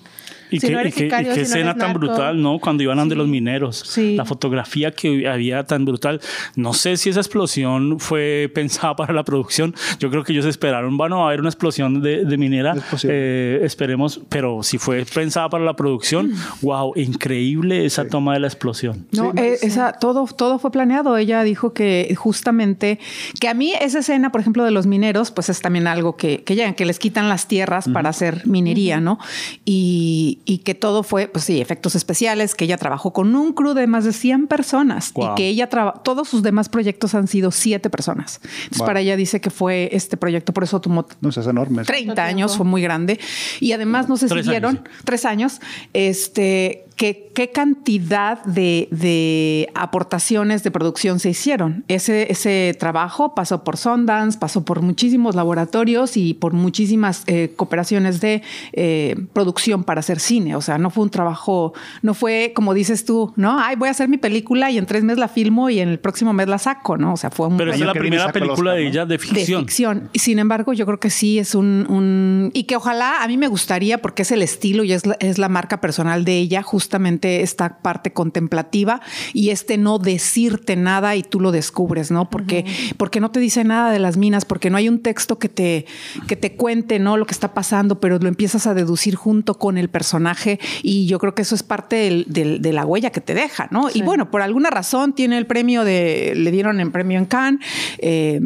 [0.51, 1.99] Y Si qué, no y y si escena tan narco.
[2.01, 2.59] brutal, ¿no?
[2.59, 3.83] Cuando iban ante los mineros.
[3.87, 4.17] Sí.
[4.17, 6.21] La fotografía que había tan brutal.
[6.57, 9.75] No sé si esa explosión fue pensada para la producción.
[9.99, 12.75] Yo creo que ellos esperaron, bueno, va a haber una explosión de, de minera.
[12.77, 13.17] Es posible.
[13.17, 16.33] Eh, esperemos, pero si fue pensada para la producción,
[16.63, 19.07] wow, increíble esa toma de la explosión.
[19.13, 21.17] No, eh, esa, todo, todo fue planeado.
[21.17, 22.99] Ella dijo que justamente,
[23.41, 26.43] que a mí esa escena, por ejemplo, de los mineros, pues es también algo que,
[26.43, 29.19] que llegan, que les quitan las tierras para hacer minería, ¿no?
[29.65, 33.75] Y, y que todo fue, pues sí, efectos especiales, que ella trabajó con un crew
[33.75, 35.33] de más de 100 personas Wow.
[35.33, 38.41] y que ella traba- todos sus demás proyectos han sido siete personas.
[38.43, 38.87] Entonces, Wow.
[38.87, 41.85] para ella dice que fue este proyecto, por eso tomó No, eso es enorme.
[41.85, 43.21] 30 años, fue muy grande.
[43.61, 45.61] Y además no se Tres siguieron, años, tres años,
[45.93, 51.83] este, que, qué cantidad de, de aportaciones de producción se hicieron.
[51.89, 58.21] Ese, ese trabajo pasó por Sundance, pasó por muchísimos laboratorios y por muchísimas eh, cooperaciones
[58.21, 58.43] de
[58.75, 60.57] eh, producción para hacer cine.
[60.57, 63.59] O sea, no fue un trabajo, no fue como dices tú, ¿no?
[63.59, 66.01] Ay, voy a hacer mi película y en tres meses la filmo y en el
[66.01, 67.15] próximo mes la saco, ¿no?
[67.15, 69.63] O sea, fue un Pero es la primera película de ella de de ficción.
[69.63, 70.11] ficción.
[70.13, 73.39] Y sin embargo, yo creo que sí es un, un- y que ojalá a mí
[73.39, 76.63] me gustaría porque es el estilo y es la, es la marca personal de ella,
[76.91, 79.01] justamente esta parte contemplativa
[79.33, 82.29] y este no decirte nada y tú lo descubres, ¿no?
[82.29, 82.65] Porque,
[82.97, 85.87] porque no te dice nada de las minas, porque no hay un texto que te,
[86.27, 87.17] que te cuente, ¿no?
[87.17, 91.21] Lo que está pasando, pero lo empiezas a deducir junto con el personaje y yo
[91.21, 93.89] creo que eso es parte del- del- de la huella que te deja, ¿no?
[93.95, 97.61] Y bueno, por alguna razón tiene el premio de, le dieron el premio en Cannes.
[97.99, 98.41] eh,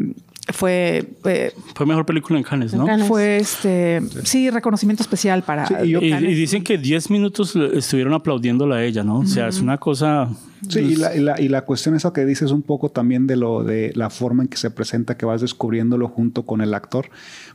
[0.53, 2.87] fue eh, Fue mejor película en Cannes, ¿no?
[2.87, 3.09] Cannes.
[3.09, 8.77] fue este sí reconocimiento especial para Sí, y Y, dicen que 10 minutos estuvieron aplaudiéndola
[8.77, 9.21] a ella, ¿no?
[9.21, 10.29] O sea, es una cosa.
[10.69, 13.37] Sí, y la, y, la, y la cuestión esa que dices un poco también de
[13.37, 17.07] lo de la forma en que se presenta, que vas descubriéndolo junto con el actor.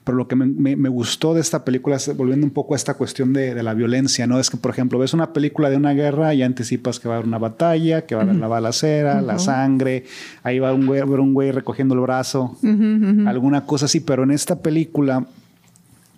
[0.04, 2.78] Pero lo que me, me- me gustó de esta película, es, volviendo un poco a
[2.78, 4.40] esta cuestión de, de la violencia, ¿no?
[4.40, 7.18] Es que, por ejemplo, ves una película de una guerra y anticipas que va a
[7.18, 10.06] haber una batalla, que va a haber la balacera, la sangre,
[10.44, 12.58] ahí va un güey, un güey recogiendo el brazo,
[13.28, 14.00] alguna cosa así.
[14.00, 15.26] Pero en esta película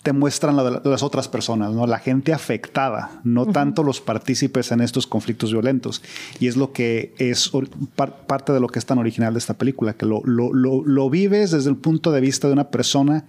[0.04, 1.86] te muestran la de la- de las otras personas, ¿no?
[1.86, 6.02] La gente afectada, no tanto los partícipes en estos conflictos violentos.
[6.40, 7.52] Y es lo que es
[7.96, 10.84] par- parte de lo que es tan original de esta película, que lo, lo- lo-
[10.84, 13.26] lo vives desde el punto de vista de una persona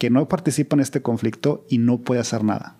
[0.00, 2.76] que no participa en este conflicto y no puede hacer nada.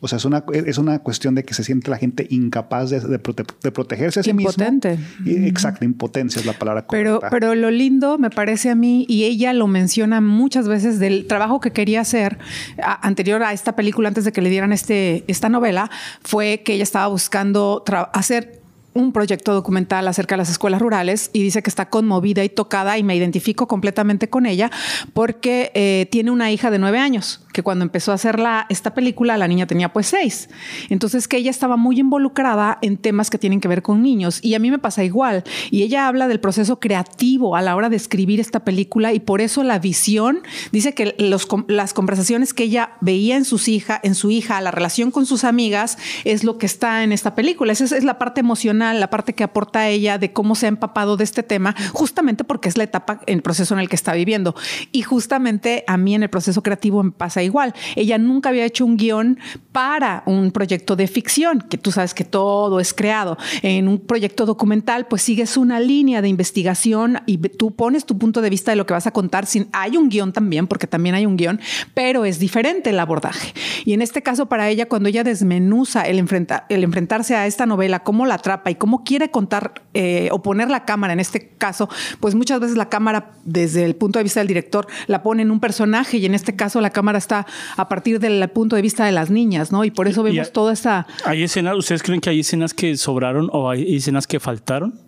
[0.00, 2.98] O sea, es una, es una cuestión de que se siente la gente incapaz de,
[2.98, 4.98] de, prote- de protegerse a sí Impotente.
[5.20, 5.44] mismo.
[5.44, 7.30] Y- Exacto, impotencia es la palabra Pero, correcta.
[7.30, 11.60] pero lo lindo me parece a mí, y ella lo menciona muchas veces del trabajo
[11.60, 12.38] que quería hacer
[12.82, 15.88] a- anterior a esta película, antes de que le dieran este, esta novela,
[16.22, 18.60] fue que ella estaba buscando hacer
[18.96, 22.98] un proyecto documental acerca de las escuelas rurales y dice que está conmovida y tocada
[22.98, 24.70] y me identifico completamente con ella
[25.12, 28.92] porque eh, tiene una hija de nueve años que cuando empezó a hacer la, esta
[28.92, 30.50] película la niña tenía pues seis.
[30.90, 34.54] Entonces que ella estaba muy involucrada en temas que tienen que ver con niños y
[34.54, 35.42] a mí me pasa igual.
[35.70, 39.40] Y ella habla del proceso creativo a la hora de escribir esta película y por
[39.40, 40.40] eso la visión
[40.70, 44.70] dice que los, las conversaciones que ella veía en sus hija, en su hija, la
[44.70, 47.72] relación con sus amigas es lo que está en esta película.
[47.72, 51.16] Esa es, la parte emocional, la parte que aporta ella de cómo se ha empapado
[51.16, 54.54] de este tema, justamente porque es la etapa, el proceso en el que está viviendo.
[54.92, 57.74] Y justamente a mí en el proceso creativo me pasa igual.
[57.94, 59.38] Ella nunca había hecho un guion
[59.72, 63.38] para un proyecto de ficción, que tú sabes que todo es creado.
[63.62, 68.40] En un proyecto documental, pues sigues una línea de investigación y tú pones tu punto
[68.40, 69.46] de vista de lo que vas a contar.
[69.46, 71.60] Sin, hay un guion también, porque también hay un guion,
[71.94, 73.52] pero es diferente el abordaje.
[73.84, 77.66] Y en este caso, para ella, cuando ella desmenuza el, enfrenta- el enfrentarse a esta
[77.66, 81.50] novela, cómo la atrapa y cómo quiere contar eh, o poner la cámara, en este
[81.58, 81.88] caso,
[82.20, 85.50] pues muchas veces la cámara, desde el punto de vista del director, la pone en
[85.50, 87.35] un personaje y en este caso la cámara está
[87.76, 89.84] a partir del punto de vista de las niñas, ¿no?
[89.84, 91.06] Y por eso vemos a- toda esa...
[91.24, 95.00] ¿Hay escenas, ustedes creen que hay escenas que sobraron o hay escenas que faltaron?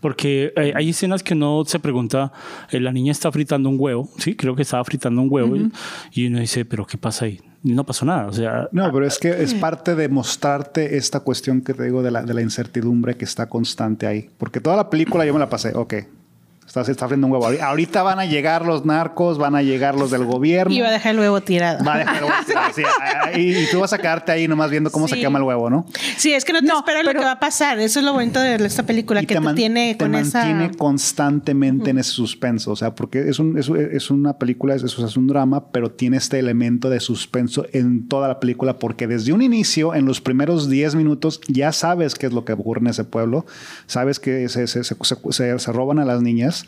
[0.00, 2.32] Porque hay, hay escenas que uno se pregunta,
[2.72, 5.70] eh, la niña está fritando un huevo, sí, creo que estaba fritando un huevo y-
[6.12, 7.40] y uno dice, pero ¿qué pasa ahí?
[7.62, 11.20] Y no pasó nada, o sea, No, pero es que es parte de mostrarte esta
[11.20, 14.28] cuestión que te digo de la, de la incertidumbre que está constante ahí.
[14.38, 15.94] Porque toda la película yo me la pasé, ok.
[16.72, 17.44] Está, se está abriendo un huevo.
[17.50, 20.72] Ahori- Ahorita van a llegar los narcos, van a llegar los del gobierno.
[20.72, 21.84] Y va a dejar el huevo tirado.
[21.84, 22.82] Va a dejar el huevo tirado, sí,
[23.38, 25.84] y, y tú vas a quedarte ahí nomás viendo cómo se quema el huevo, ¿no?
[26.16, 27.78] Sí, es que no te No, esperas lo que va a pasar.
[27.78, 30.46] Eso es lo bonito de esta película, que te, man- tiene te con esa...
[30.46, 32.70] mantiene constantemente en ese suspenso.
[32.70, 36.16] O sea, porque es, un, es, es una película, es, es un drama, pero tiene
[36.16, 40.70] este elemento de suspenso en toda la película, porque desde un inicio, en los primeros
[40.70, 43.44] 10 minutos, ya sabes qué es lo que ocurre en ese pueblo,
[43.86, 44.96] sabes que se, se, se-
[45.30, 46.61] se- se roban a las niñas,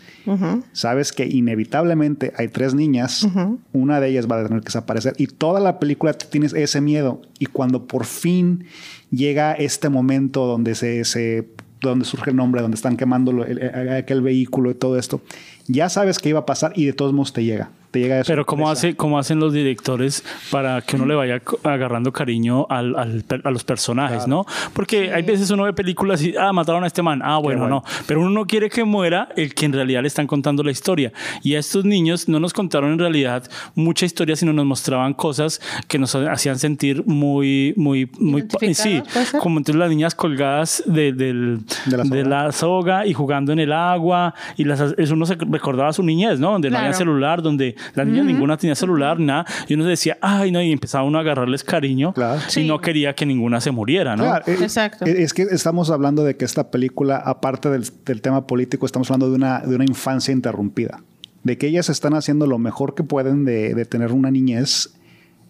[0.73, 3.27] sabes que inevitablemente hay tres niñas,
[3.73, 7.21] una de ellas va a tener que desaparecer, y toda la película tienes ese miedo,
[7.39, 8.65] y cuando por fin
[9.11, 11.49] llega este momento donde se, se
[11.81, 15.21] donde surge el nombre, donde están quemando lo- el- el- aquel vehículo y todo esto,
[15.67, 17.71] ya sabes que iba a pasar y de todos modos te llega.
[17.95, 21.41] Te llega de Pero ¿cómo, hace, ¿cómo hacen los directores para que uno le vaya
[21.63, 24.45] agarrando cariño al, al a los personajes, no?
[24.73, 27.77] Porque hay veces uno ve películas y, ah, mataron a este man, ah, bueno, bueno.
[27.77, 27.85] no.
[28.09, 31.13] Pero uno no quiere que muera el que en realidad le están contando la historia.
[31.45, 33.45] Y a estos niños no nos contaron en realidad
[33.77, 38.41] mucha historia, sino nos mostraban cosas que nos hacían sentir muy, muy, muy...
[38.43, 42.17] ¿Identificados, Sí, como entonces las niñas colgadas de, del- De la soga.
[42.17, 44.35] de la soga y jugando en el agua.
[44.57, 46.51] Y las, eso uno se recordaba su niñez, ¿no?
[46.51, 46.99] Donde no había Claro.
[46.99, 49.45] celular, donde las niñas ninguna tenía celular, nada.
[49.69, 52.13] Y uno decía, ay, no, y empezaba uno a agarrarles cariño.
[52.13, 52.41] Claro.
[52.49, 52.67] Y Sí.
[52.67, 54.25] no quería que ninguna se muriera, ¿no?
[54.25, 55.07] Claro, eh, Exacto.
[55.07, 59.11] eh, Es que estamos hablando de que esta película, aparte del, del tema político, estamos
[59.11, 61.03] hablando de una, de una infancia interrumpida.
[61.43, 64.95] De que ellas están haciendo lo mejor que pueden de, de tener una niñez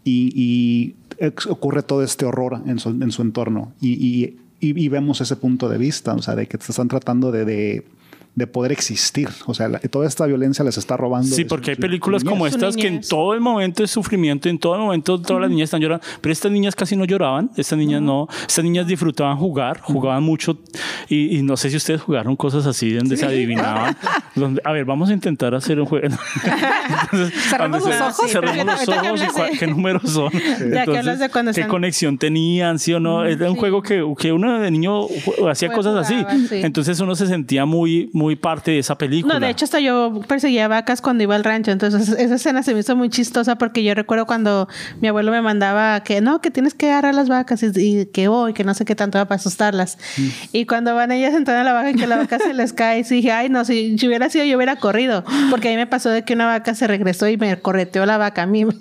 [0.02, 0.94] y, y
[1.48, 3.72] ocurre todo este horror en su, en su entorno.
[3.80, 6.88] Y, y- y- y vemos ese punto de vista, o sea, de que te están
[6.88, 7.84] tratando de, de,
[8.34, 9.28] de poder existir.
[9.46, 11.34] O sea, la- toda esta violencia les está robando.
[11.34, 12.32] Sí, porque hay películas niñez.
[12.32, 15.50] como estas que en todo el momento de sufrimiento, en todo el momento todas las
[15.50, 19.36] niñas están llorando, pero estas niñas casi no lloraban, estas niñas no, estas niñas disfrutaban
[19.36, 20.58] jugar, jugaban mucho
[21.08, 23.96] y, y no sé si ustedes jugaron cosas así donde se adivinaban,
[24.34, 26.06] donde, a ver, vamos a intentar hacer un juego.
[27.12, 28.30] Entonces, Cerramos los ojos.
[28.30, 30.30] cerramos los ojos y de- qué números son.
[30.74, 33.24] Ya que hablas de qué están- conexión tenían, sí o no.
[33.24, 35.06] Era un juego que, que uno de niño
[35.50, 36.14] hacía cosas así.
[36.16, 36.56] jugaba, sí.
[36.62, 39.34] Entonces uno se sentía muy, muy parte de esa película.
[39.34, 42.72] No, de hecho hasta yo perseguía vacas cuando iba al rancho, entonces esa escena se
[42.74, 44.68] me hizo muy chistosa porque yo recuerdo cuando
[45.00, 47.66] mi abuelo me mandaba que no, que tienes que agarrar las vacas y,
[48.00, 49.98] y que voy, que no sé qué tanto para asustarlas.
[50.52, 53.04] Y cuando van ellas entrando a la vaca y que la vaca se les cae,
[53.04, 55.86] sí dije, ay no, si, si hubiera sido yo hubiera corrido, porque a mí me
[55.86, 58.64] pasó de que una vaca se regresó y me correteó la vaca a mí.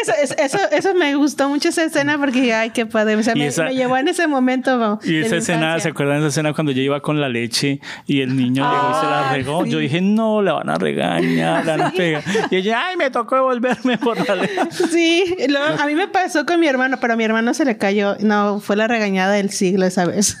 [0.00, 3.22] Eso, eso, eso, eso me gustó mucho esa escena porque dije, ay, qué padre, o
[3.22, 4.98] sea, Y me, esa- me llevó en ese momento.
[5.04, 5.78] Y esa escena.
[5.80, 8.90] ¿se acuerdan de esa escena cuando ella iba con la leche y el niño llegó
[8.90, 9.66] y se la regó.
[9.66, 12.22] Yo dije, no, la van a regañar, la van a pegar.
[12.50, 14.50] Y ella, ay, me tocó devolverme por la ley.
[14.70, 15.36] Sí,
[15.78, 18.16] a mí me pasó con mi hermano, pero a mi hermano se le cayó.
[18.20, 20.36] No, fue la regañada del siglo esa vez.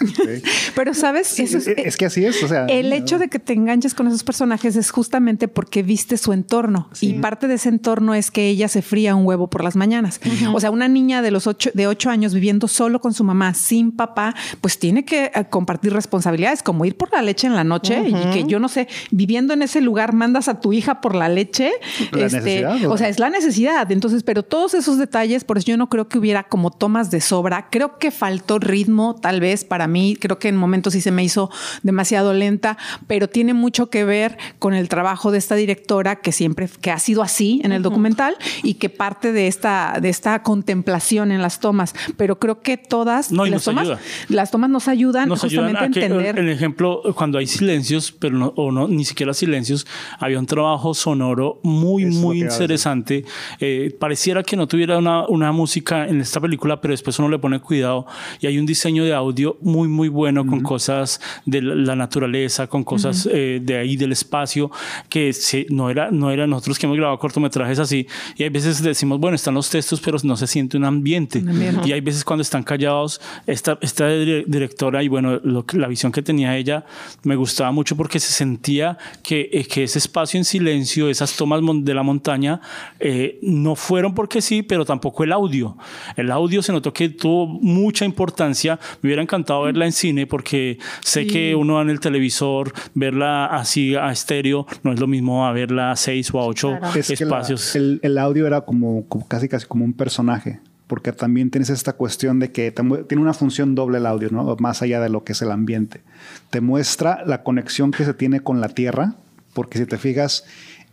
[0.74, 1.38] Pero, ¿sabes?
[1.38, 2.66] Eso es, es que así es, o sea.
[2.66, 6.88] el hecho de que te enganches con esos personajes es justamente porque viste su entorno.
[7.00, 10.20] Y parte de ese entorno es que ella se fría un huevo por las mañanas.
[10.52, 13.54] O sea, una niña de los ocho, de ocho años viviendo solo con su mamá,
[13.54, 17.64] sin papá, pues tiene que eh, compartir responsabilidades, como ir por la leche en la
[17.64, 21.14] noche y que yo no sé, viviendo en ese lugar, mandas a tu hija por
[21.14, 21.72] la leche.
[22.12, 23.90] La este, necesidad, o sea, es la necesidad.
[23.92, 27.20] Entonces, pero todos esos detalles, por eso yo no creo que hubiera como tomas de
[27.20, 27.68] sobra.
[27.70, 30.16] Creo que faltó ritmo, tal vez para mí.
[30.20, 31.50] Creo que en momentos sí se me hizo
[31.82, 32.76] demasiado lenta,
[33.06, 36.98] pero tiene mucho que ver con el trabajo de esta directora que siempre, que ha
[36.98, 41.60] sido así en el documental y que parte de esta, de esta contemplación en las
[41.60, 41.94] tomas.
[42.16, 43.98] Pero creo que todas No, las tomas, ayuda.
[44.28, 46.38] las tomas nos ayudan Nos justamente ayudan a que, a entender.
[46.38, 49.86] el ejemplo, cuando hay silencios, pero no, o no, ni siquiera silencios,
[50.18, 53.24] había un trabajo sonoro muy, Eso muy interesante.
[53.60, 57.38] Eh, pareciera que no tuviera una, una música en esta película, pero después uno le
[57.38, 58.06] pone cuidado
[58.40, 62.66] y hay un diseño de audio muy, muy bueno con cosas de la la naturaleza,
[62.66, 64.70] con cosas eh, de ahí del espacio,
[65.08, 68.06] que se- no, era, no era nosotros que hemos grabado cortometrajes así.
[68.36, 71.40] Y hay veces decimos, bueno, están los textos, pero no se siente un ambiente.
[71.86, 76.10] Y hay veces cuando están callados, esta, esta dire- directora y bueno, lo la visión
[76.12, 76.84] que tenía ella
[77.24, 81.60] me gustaba mucho porque se sentía que, eh, que ese espacio en silencio, esas tomas
[81.62, 82.60] mon- de la montaña,
[83.00, 85.76] eh, no fueron porque sí, pero tampoco el audio.
[86.16, 88.78] El audio se notó que tuvo mucha importancia.
[89.02, 93.94] Me hubiera encantado verla en cine porque sé que uno en el televisor, verla así
[93.96, 97.14] a estéreo, no es lo mismo a verla a seis o a ocho Es que
[97.24, 97.74] la- espacios.
[97.76, 101.94] el, el audio era como, como casi casi como un personaje, porque también tienes esta
[101.94, 102.70] cuestión de que
[103.08, 104.54] tiene una función doble el audio, ¿no?
[104.58, 106.02] Más allá de lo que es el ambiente.
[106.50, 109.14] Te muestra la conexión que se tiene con la tierra,
[109.54, 110.44] porque si te fijas,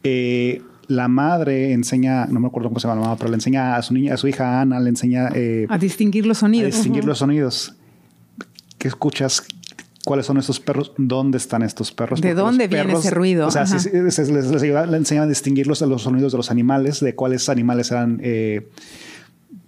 [0.04, 3.76] eh, la madre enseña, no me acuerdo cómo se llama la mamá, pero le enseña
[3.76, 6.74] a su niña, a su hija Ana, le enseña eh, a distinguir los a sonidos.
[6.74, 7.76] distinguir los sonidos.
[8.78, 9.44] ¿Qué escuchas?
[10.04, 10.94] ¿Cuáles son estos perros?
[10.98, 12.20] ¿Dónde están estos perros?
[12.22, 13.46] ¿De Porque dónde viene ese ruido?
[13.48, 16.32] O sea, sí, sí, les, les, les ayuda- les enseñaban a distinguir los, los sonidos
[16.32, 18.68] de los animales, de cuáles animales eran, eh,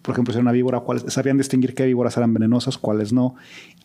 [0.03, 3.33] por ejemplo, si era una víbora, cuáles, sabían distinguir qué víboras eran venenosas, cuáles no.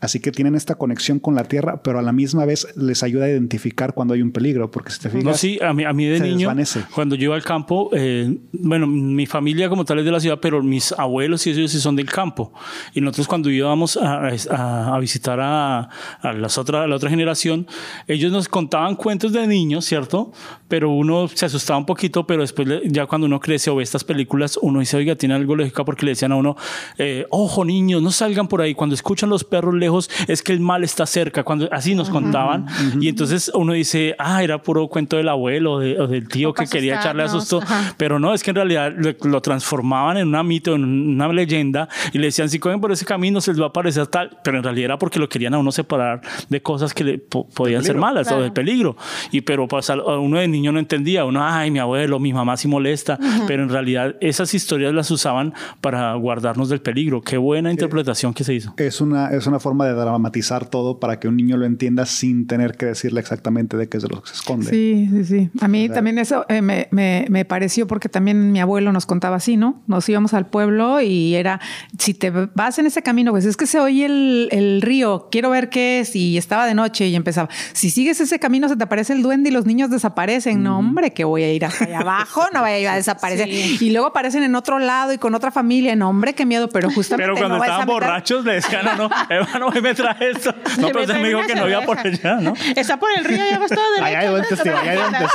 [0.00, 3.24] Así que tienen esta conexión con la tierra, pero a la misma vez les ayuda
[3.24, 5.24] a identificar cuando hay un peligro, porque si te fijas...
[5.24, 6.82] No, sí, a mí, a mí de niño, desvanece.
[6.94, 10.38] cuando yo iba al campo, eh, bueno, mi familia como tal es de la ciudad,
[10.42, 12.52] pero mis abuelos y ellos sí son del campo.
[12.94, 15.88] Y nosotros cuando íbamos a, a- a visitar a,
[16.22, 17.66] las otra, a la otra generación,
[18.06, 20.32] ellos nos contaban cuentos de niños, ¿cierto?
[20.68, 24.04] Pero uno se asustaba un poquito, pero después ya cuando uno crece o ve estas
[24.04, 26.56] películas, uno dice, oiga, tiene algo lógico porque le decían a uno,
[26.98, 28.74] eh, ojo niños, no salgan por ahí.
[28.74, 31.44] Cuando escuchan los perros lejos, es que el mal está cerca.
[31.44, 32.66] Cuando así nos contaban.
[33.00, 36.50] Y entonces uno dice, ah, era puro cuento del abuelo o, de- o del tío
[36.50, 37.60] O que quería echarle asusto.
[37.62, 37.94] ajá.
[37.96, 41.88] Pero no, es que en realidad lo, lo transformaban en una mito, en una leyenda
[42.12, 44.38] y le decían, si cogen por ese camino se les va a aparecer tal.
[44.42, 47.46] Pero en realidad era porque lo querían a uno separar de cosas que le po-
[47.48, 48.96] podían ser malas o de peligro.
[49.30, 51.24] Y pero pues, uno de niño no entendía.
[51.24, 53.18] Uno, ay, mi abuelo, mi mamá sí molesta.
[53.46, 57.20] Pero en realidad esas historias las usaban para guardarnos del peligro.
[57.22, 58.74] Qué buena interpretación que se hizo.
[58.76, 62.46] Es una, es una forma de dramatizar todo para que un niño lo entienda sin
[62.46, 64.70] tener que decirle exactamente de qué es de lo que se esconde.
[64.70, 65.50] Sí, sí, sí.
[65.60, 69.36] A mí también eso eh, me, me- me pareció porque también mi abuelo nos contaba
[69.36, 69.82] así, ¿no?
[69.86, 71.60] Nos íbamos al pueblo y era,
[71.98, 75.50] si te vas en ese camino, pues es que se oye el, el río, quiero
[75.50, 78.84] ver qué es, y estaba de noche y empezaba, si sigues ese camino se te
[78.84, 80.62] aparece el duende y los niños desaparecen.
[80.62, 83.48] No, hombre, que voy a ir hasta allá abajo, no voy a ir a desaparecer.
[83.48, 85.87] Y luego aparecen en otro lado y con otra familia.
[85.96, 89.10] No, hombre, qué miedo, pero justamente Pero cuando no estaban borrachos le decían, no, no,
[89.28, 90.54] hermano, hoy me trae esto.
[90.78, 92.36] No, pero usted me dijo que no iba por cerveza.
[92.36, 92.54] allá, ¿no?
[92.76, 94.04] Está por el río, ya vas todo derecho.
[94.04, 95.30] Allá hay duendes, tío, allá hay duendes.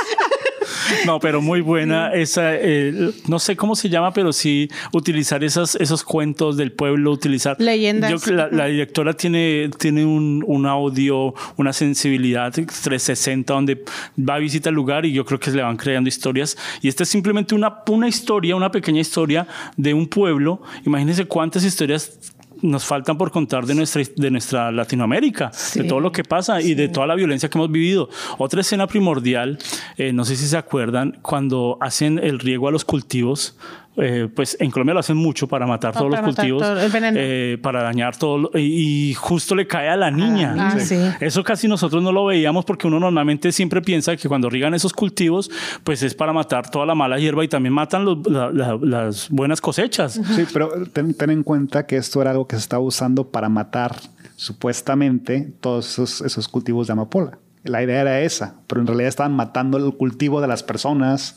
[1.06, 5.74] No, pero muy buena esa, eh, no sé cómo se llama, pero sí utilizar esas,
[5.76, 8.10] esos cuentos del pueblo, utilizar Leyendas.
[8.10, 13.84] Yo, la, la directora tiene, tiene un, un audio, una sensibilidad 360 donde
[14.18, 16.56] va a visitar el lugar y yo creo que se le van creando historias.
[16.82, 20.62] Y esta es simplemente una, una historia, una pequeña historia de un pueblo.
[20.84, 26.12] Imagínense cuántas historias nos faltan por contar de nuestra, de nuestra Latinoamérica, de todo lo
[26.12, 28.08] que pasa y de toda la violencia que hemos vivido.
[28.38, 29.58] Otra escena primordial,
[29.96, 33.56] eh, no sé si se acuerdan, cuando hacen el riego a los cultivos.
[33.96, 36.80] Eh, pues en Colombia lo hacen mucho para matar Ah, todos los matar cultivos, todo
[36.80, 37.16] el veneno.
[37.20, 40.54] eh, para dañar todo, lo- y, y justo le cae a la niña.
[40.58, 40.98] Ah, sí.
[41.20, 44.92] Eso casi nosotros no lo veíamos porque uno normalmente siempre piensa que cuando riegan esos
[44.92, 45.50] cultivos,
[45.84, 49.30] pues es para matar toda la mala hierba y también matan los- la- la- las
[49.30, 50.20] buenas cosechas.
[50.34, 53.48] Sí, pero ten, ten en cuenta que esto era algo que se estaba usando para
[53.48, 53.94] matar
[54.36, 57.38] supuestamente todos esos, esos cultivos de amapola.
[57.64, 61.36] La idea era esa, pero en realidad estaban matando el cultivo de las personas,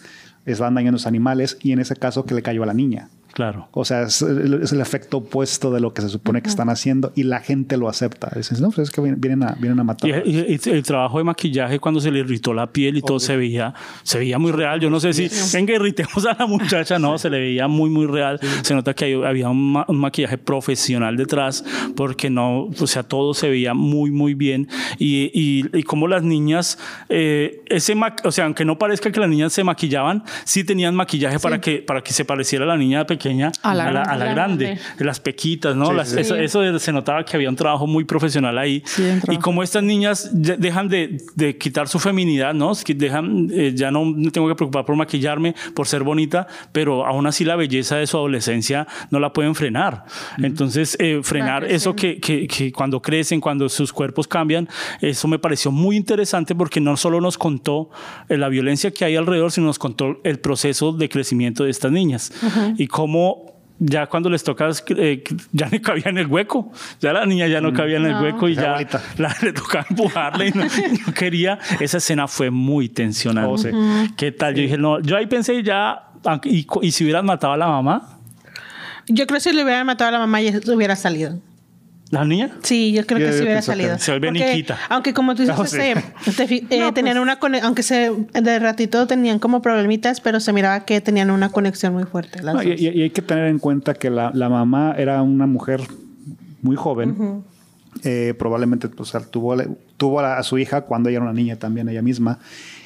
[0.53, 3.09] estaban dañando a los animales y en ese caso que le cayó a la niña.
[3.37, 3.67] Claro.
[3.71, 7.11] O sea, es, es el efecto opuesto de lo que se supone que están haciendo
[7.15, 8.31] y la gente lo acepta.
[8.35, 10.09] Dicen, no, pues es que vienen- a, vienen a matar.
[10.25, 13.19] Y, y- y el trabajo de maquillaje cuando se le irritó la piel y todo
[13.19, 14.79] se veía, se veía muy real.
[14.79, 18.07] Yo no sé si venga irritemos a la muchacha, no, se le veía muy muy
[18.07, 18.39] real.
[18.63, 21.63] Se nota que hay- había un, ma- un maquillaje profesional detrás
[21.95, 24.67] porque no, o sea, todo se veía muy muy bien
[24.97, 29.19] y, y, y como las niñas, eh, ese ma- o sea, aunque no parezca que
[29.19, 32.77] las niñas se maquillaban, sí tenían maquillaje para que para que se pareciera a la
[32.77, 33.26] niña pequeña
[33.63, 34.11] A la a la, grande.
[34.11, 35.87] a la grande, las pequitas, ¿no?
[35.87, 36.19] Sí, Las- sí.
[36.19, 38.81] Eso, eso se notaba que había un trabajo muy profesional ahí.
[38.85, 42.71] Sí, y como estas niñas dejan de, de quitar su feminidad, ¿no?
[42.71, 46.47] Es que dejan, eh, ya no me tengo que preocupar por maquillarme, por ser bonita,
[46.71, 50.05] pero aún así la belleza de su adolescencia no la pueden frenar.
[50.41, 51.95] Entonces, eh, frenar Claro, eso sí.
[51.95, 54.67] que, que, que cuando crecen, cuando sus cuerpos cambian,
[55.01, 57.89] eso me pareció muy interesante porque no solo nos contó
[58.27, 61.91] eh, la violencia que hay alrededor, sino nos contó el proceso de crecimiento de estas
[61.91, 62.31] niñas
[62.77, 63.06] y cómo
[63.79, 67.61] ya cuando les toca, eh, ya no cabía en el hueco, ya la niña ya
[67.61, 68.77] no cabía en el hueco y ya
[69.17, 71.59] la, le tocaba empujarle y no, y no quería.
[71.79, 73.51] Esa escena fue muy tensionante.
[73.51, 73.69] Oh, sí.
[74.15, 74.55] ¿Qué tal?
[74.55, 76.09] Yo dije, no, yo ahí pensé ya,
[76.45, 78.19] y, y si hubieran matado a la mamá,
[79.07, 81.39] Yo creo que si le hubieran matado a la mamá ya hubiera salido.
[82.11, 83.97] La niña, Sí, yo creo Yo- que sí hubiera salido.
[83.99, 84.77] se Porque, Nikita.
[84.89, 85.77] Aunque como tú dices, No, sí.
[86.25, 90.85] este, eh, tenían una cone- aunque se de ratito tenían como problemitas, pero se miraba
[90.85, 92.41] que tenían una conexión muy fuerte.
[92.41, 92.79] las No, y, dos.
[92.81, 95.81] y- y hay que tener en cuenta que la, la mamá era una mujer
[96.61, 97.43] muy joven.
[98.03, 99.55] Eh, probablemente pues, tuvo,
[99.97, 102.39] tuvo a, a su hija cuando ella era una niña también, ella misma.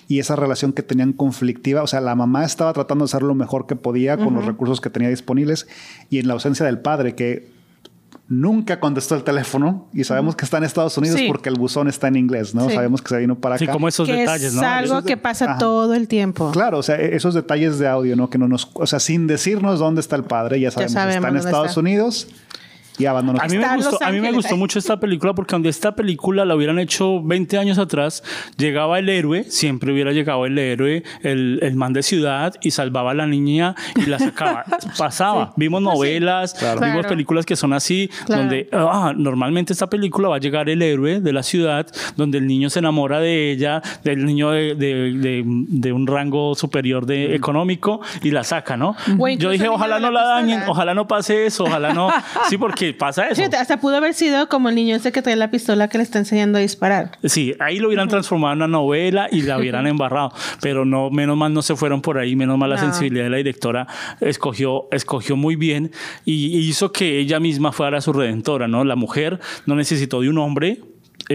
[0.07, 3.35] Y esa relación que tenían conflictiva, o sea, la mamá estaba tratando de hacer lo
[3.35, 5.67] mejor que podía con los recursos que tenía disponibles
[6.09, 7.47] y en la ausencia del padre, que
[8.33, 11.27] nunca contestó el teléfono y sabemos que está en Estados Unidos Sí.
[11.27, 12.69] porque el buzón está en inglés, ¿no?
[12.69, 12.75] Sí.
[12.75, 13.73] Sabemos que se vino para acá.
[13.73, 14.61] como esos que detalles, es ¿no?
[14.65, 15.57] algo Esos de- que pasa Ajá.
[15.57, 16.49] todo el tiempo.
[16.51, 18.29] Claro, o sea, e- esos detalles de audio, ¿no?
[18.29, 21.27] Que no nos, o sea, sin decirnos dónde está el padre, ya sabemos, sabemos está
[21.27, 21.79] en Estados está.
[21.81, 22.27] Unidos
[23.01, 23.39] y abandonó.
[23.41, 26.45] A mí, me gustó, a mí me gustó mucho esta película porque donde esta película
[26.45, 28.23] la hubieran hecho 20 años atrás,
[28.57, 33.11] llegaba el héroe, siempre hubiera llegado el héroe, el, el man de ciudad y salvaba
[33.11, 34.63] a la niña y la sacaba.
[34.97, 35.53] Pasaba.
[35.57, 37.09] Vimos novelas, vimos Claro.
[37.09, 38.41] películas que son así, Claro.
[38.43, 42.47] donde ah, normalmente esta película va a llegar el héroe de la ciudad, donde el
[42.47, 47.35] niño se enamora de ella, del niño de, de- de- de un rango superior de
[47.35, 48.95] económico y la saca, ¿no?
[49.37, 52.09] Yo dije, ojalá no la la dañen, ojalá no pase eso, ojalá no.
[52.49, 53.41] Sí, porque pasa eso.
[53.59, 56.19] Hasta pudo haber sido como el niño ese que trae la pistola que le está
[56.19, 57.11] enseñando a disparar.
[57.23, 61.37] Sí, ahí lo hubieran transformado en una novela y la hubieran embarrado, pero no, menos
[61.37, 62.81] mal no se fueron por ahí, menos mal la No.
[62.83, 63.87] sensibilidad de la directora
[64.19, 65.91] escogió, escogió muy bien
[66.25, 68.83] y hizo que ella misma fuera su redentora, ¿no?
[68.83, 70.79] La mujer no necesitó de un hombre.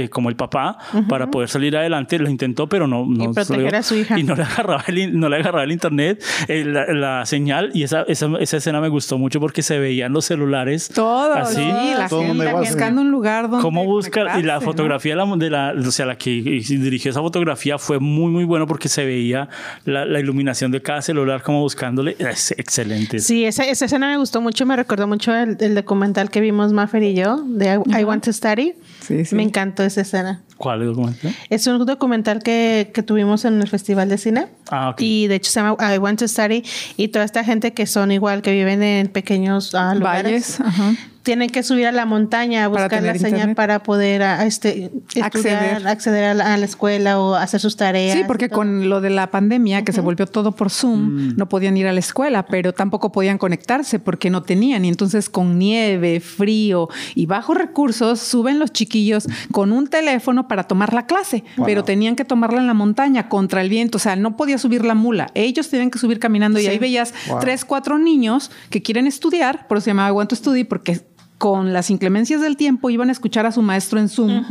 [0.04, 0.78] Eh, como el papá
[1.08, 3.78] para poder salir adelante lo intentó pero no, no proteger salió.
[3.78, 4.18] a su hija.
[4.18, 7.82] y no le agarraba el, no le agarraba el internet eh, la, la señal y
[7.82, 11.62] esa, esa, esa escena me gustó mucho porque se veían los celulares Todo, así sí,
[11.98, 14.70] la Todo gente buscando un lugar donde cómo busca y la conectarse, ¿no?
[14.72, 18.44] fotografía de la, de la- o sea la que dirigió esa fotografía fue muy muy
[18.44, 19.48] bueno porque se veía
[19.84, 24.16] la, la iluminación de cada celular como buscándole es excelente Sí, esa, esa escena me
[24.18, 28.00] gustó mucho, me recordó mucho el, el documental que vimos Maffer y yo, de I,
[28.00, 28.74] I Want to Study.
[29.06, 29.34] Sí, sí.
[29.36, 30.42] Me encantó esa escena.
[30.56, 31.28] ¿cuál es el documento?
[31.50, 34.48] Es un documental que, que tuvimos en el Festival de Cine.
[34.70, 35.00] Ah, ok.
[35.00, 36.64] Y de hecho se llama I Want to Study.
[36.96, 40.58] Y toda esta gente que son igual, que viven en pequeños ah, lugares.
[40.58, 40.94] Valles, ajá.
[41.26, 43.56] Tienen que subir a la montaña a buscar la señal internet.
[43.56, 45.86] para poder ah, este, estudiar, Acceder.
[45.88, 48.16] acceder, a, la, a la escuela o hacer sus tareas.
[48.16, 51.76] Sí, porque con lo de la pandemia, que se volvió todo por Zoom, no podían
[51.76, 54.84] ir a la escuela, pero tampoco podían conectarse porque no tenían.
[54.84, 60.62] Y entonces con nieve, frío y bajos recursos, suben los chiquillos con un teléfono para
[60.64, 63.96] tomar la clase, pero tenían que tomarla en la montaña contra el viento.
[63.96, 65.26] O sea, no podía subir la mula.
[65.34, 67.40] Ellos tenían que subir caminando y ahí veías Wow.
[67.40, 71.00] tres, cuatro niños que quieren estudiar, por eso se llamaba I Want to Study, porque
[71.38, 74.42] con las inclemencias del tiempo iban a escuchar a su maestro en Zoom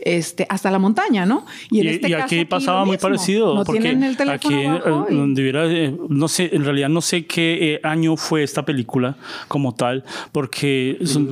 [0.00, 1.46] este, hasta la montaña, ¿no?
[1.70, 3.02] Y, en este y caso aquí lo pasaba muy mismo.
[3.08, 3.54] parecido.
[3.54, 6.88] No porque tienen el teléfono aquí, abajo y- donde hubiera, eh, no sé, en realidad
[6.90, 9.16] no sé qué eh, año fue esta película
[9.48, 11.30] como tal, porque son-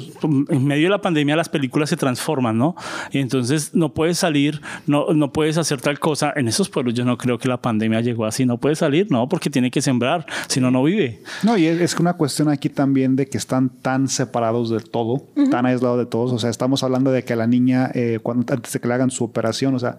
[0.48, 2.74] en medio de la pandemia las películas se transforman, ¿no?
[3.12, 6.32] Y entonces no puedes salir, no, no puedes hacer tal cosa.
[6.36, 8.46] En esos pueblos yo no creo que la pandemia llegó así.
[8.46, 11.22] No puedes salir, no, porque tiene que sembrar, si no, no vive.
[11.42, 15.26] No, y es, es una cuestión aquí también de que están tan separados de todo,
[15.50, 16.32] tan aislados de todos.
[16.32, 19.10] O sea, estamos hablando de que la niña, eh, cuando, antes de que le hagan
[19.10, 19.98] su operación, o sea,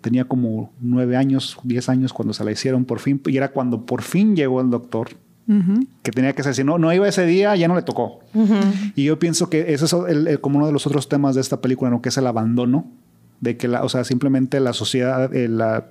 [0.00, 3.86] tenía como nueve años, diez años cuando se la hicieron por fin, y era cuando
[3.86, 5.10] por fin llegó el doctor.
[6.02, 8.20] Que tenía que ser, si no, no iba ese día, ya no le tocó.
[8.96, 11.40] Y yo pienso que ese es el- el- como uno de los otros temas de
[11.40, 12.00] esta película, ¿no?
[12.02, 12.86] que es el abandono
[13.40, 15.88] de que la, o sea, simplemente la sociedad, eh, la,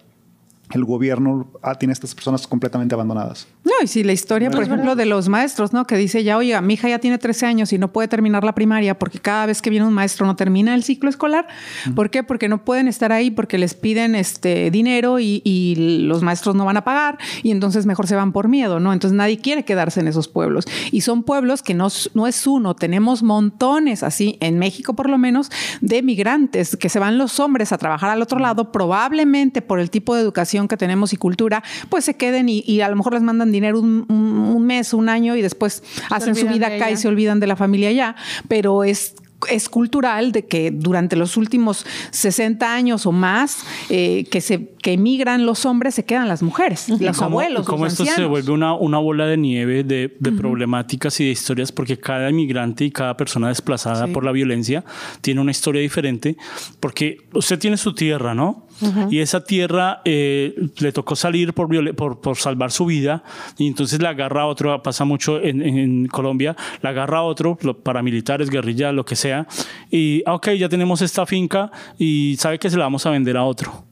[0.73, 3.45] el gobierno ah, tiene a estas personas completamente abandonadas.
[3.81, 5.85] Y si la historia, por ejemplo, de los maestros, ¿no?
[5.85, 8.53] Que dice ya, oiga, mi hija ya tiene 13 años y no puede terminar la
[8.53, 11.47] primaria porque cada vez que viene un maestro no termina el ciclo escolar.
[11.95, 12.23] ¿Por qué?
[12.23, 16.65] Porque no pueden estar ahí porque les piden este dinero y, y los maestros no
[16.65, 18.93] van a pagar y entonces mejor se van por miedo, ¿no?
[18.93, 20.65] Entonces nadie quiere quedarse en esos pueblos.
[20.91, 25.17] Y son pueblos que no, no es uno, tenemos montones así, en México por lo
[25.17, 25.49] menos,
[25.81, 29.89] de migrantes que se van los hombres a trabajar al otro lado, probablemente por el
[29.89, 33.13] tipo de educación que tenemos y cultura, pues se queden y, y a lo mejor
[33.13, 36.91] les mandan dinero un, un- un mes, un año y después hacen su vida acá
[36.91, 38.15] y se olvidan de la familia allá,
[38.47, 39.15] pero es
[39.49, 44.93] es cultural de que durante los últimos 60 años o más eh, que se que
[44.93, 48.29] emigran los hombres se quedan las mujeres, los cómo- abuelos, cómo los esto se ancianos.
[48.29, 52.85] vuelve una, una bola de nieve de, de problemáticas y de historias porque cada inmigrante
[52.85, 54.13] y cada persona desplazada Sí.
[54.13, 54.83] por la violencia
[55.21, 56.37] tiene una historia diferente
[56.79, 58.67] porque usted tiene su tierra, ¿no?
[59.09, 63.23] Y esa tierra eh, le tocó salir por, por, por salvar su vida
[63.57, 68.49] y entonces la agarra a otro, pasa mucho en, Colombia, la agarra a otro, paramilitares,
[68.49, 69.47] guerrilla, lo que sea,
[69.89, 73.37] y ah, ok, ya tenemos esta finca y sabe que se la vamos a vender
[73.37, 73.85] a otro.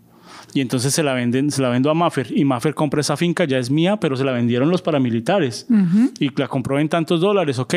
[0.53, 3.45] Y entonces se la venden, se la vendo a Maffer y Maffer compra esa finca,
[3.45, 5.67] ya es mía, pero se la vendieron los paramilitares
[6.19, 7.59] y la compró en tantos dólares.
[7.59, 7.75] Ok,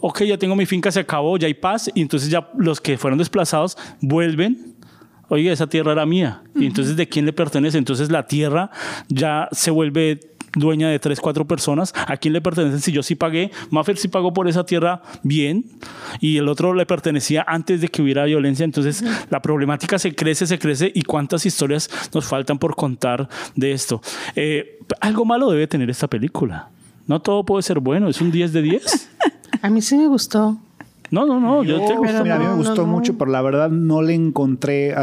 [0.00, 1.90] ok, ya tengo mi finca, se acabó, ya hay paz.
[1.94, 4.71] Y entonces ya los que fueron desplazados vuelven.
[5.32, 6.42] Oye, esa tierra era mía.
[6.54, 7.78] Y entonces, ¿de quién le pertenece?
[7.78, 8.70] Entonces la tierra
[9.08, 10.20] ya se vuelve
[10.54, 11.94] dueña de tres, cuatro personas.
[12.06, 12.80] ¿A quién le pertenece?
[12.80, 15.64] Si yo sí pagué, Maffer sí pagó por esa tierra bien
[16.20, 18.64] y el otro le pertenecía antes de que hubiera violencia.
[18.64, 23.26] Entonces la problemática se crece, se crece y cuántas historias nos faltan por contar
[23.56, 24.02] de esto.
[24.36, 26.68] Eh, algo malo debe tener esta película.
[27.06, 29.08] No todo puede ser bueno, es un 10 de 10.
[29.62, 30.58] A mí sí me gustó.
[31.12, 32.92] No, no, no, yo te Pero Mira, a mí me gustó no, no.
[32.92, 34.94] mucho, pero la verdad no le encontré,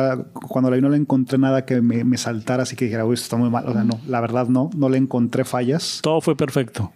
[0.50, 3.14] cuando la vi no le encontré nada que me, me saltara así que dijera, uy,
[3.14, 3.66] esto está muy mal.
[3.68, 6.00] O sea, no, la verdad no, no le encontré fallas.
[6.04, 6.92] todo fue perfecto.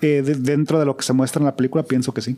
[0.00, 2.36] Eh, de- dentro de lo que se muestra en la película, pienso que sí.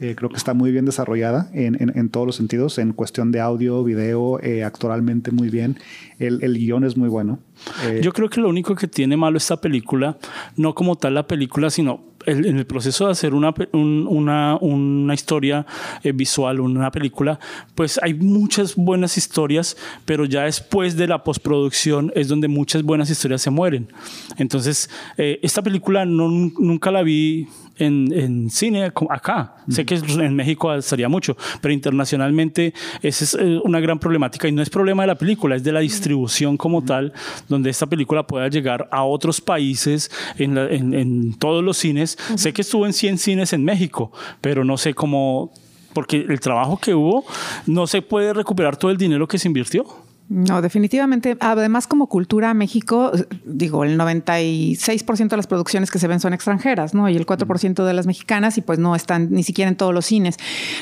[0.00, 3.30] Eh, creo que está muy bien desarrollada en, en- en todos los sentidos, en cuestión
[3.32, 5.78] de audio, video, eh, actoralmente muy bien.
[6.18, 7.38] El, el guion es muy bueno.
[7.86, 10.18] Eh, Yo creo que lo único que tiene malo esta película,
[10.56, 15.14] no como tal la película, sino el- en el proceso de hacer una, una, una
[15.14, 15.66] historia
[16.02, 17.38] eh, visual, una película,
[17.74, 23.10] pues hay muchas buenas historias, pero ya después de la postproducción es donde muchas buenas
[23.10, 23.88] historias se mueren.
[24.36, 27.46] Entonces, eh, esta película no, nunca la vi
[27.78, 29.56] en, en cine acá.
[29.68, 34.52] Sé que en México estaría mucho, pero internacionalmente esa es eh, una gran problemática y
[34.52, 37.12] no es problema de la película, es de la distribución como tal,
[37.48, 42.18] donde esta película pueda llegar a otros países en, la- en- en todos los cines.
[42.36, 45.52] Sé que estuvo en 100 cines en México, pero no sé cómo,
[45.92, 47.24] porque el trabajo que hubo
[47.66, 49.84] no se puede recuperar todo el dinero que se invirtió.
[50.28, 51.36] No, definitivamente.
[51.40, 56.32] Además, como cultura, México, eh, digo, el 96% de las producciones que se ven son
[56.32, 57.10] extranjeras, ¿no?
[57.10, 60.06] Y el 4% de las mexicanas, y pues no están ni siquiera en todos los
[60.06, 60.36] cines.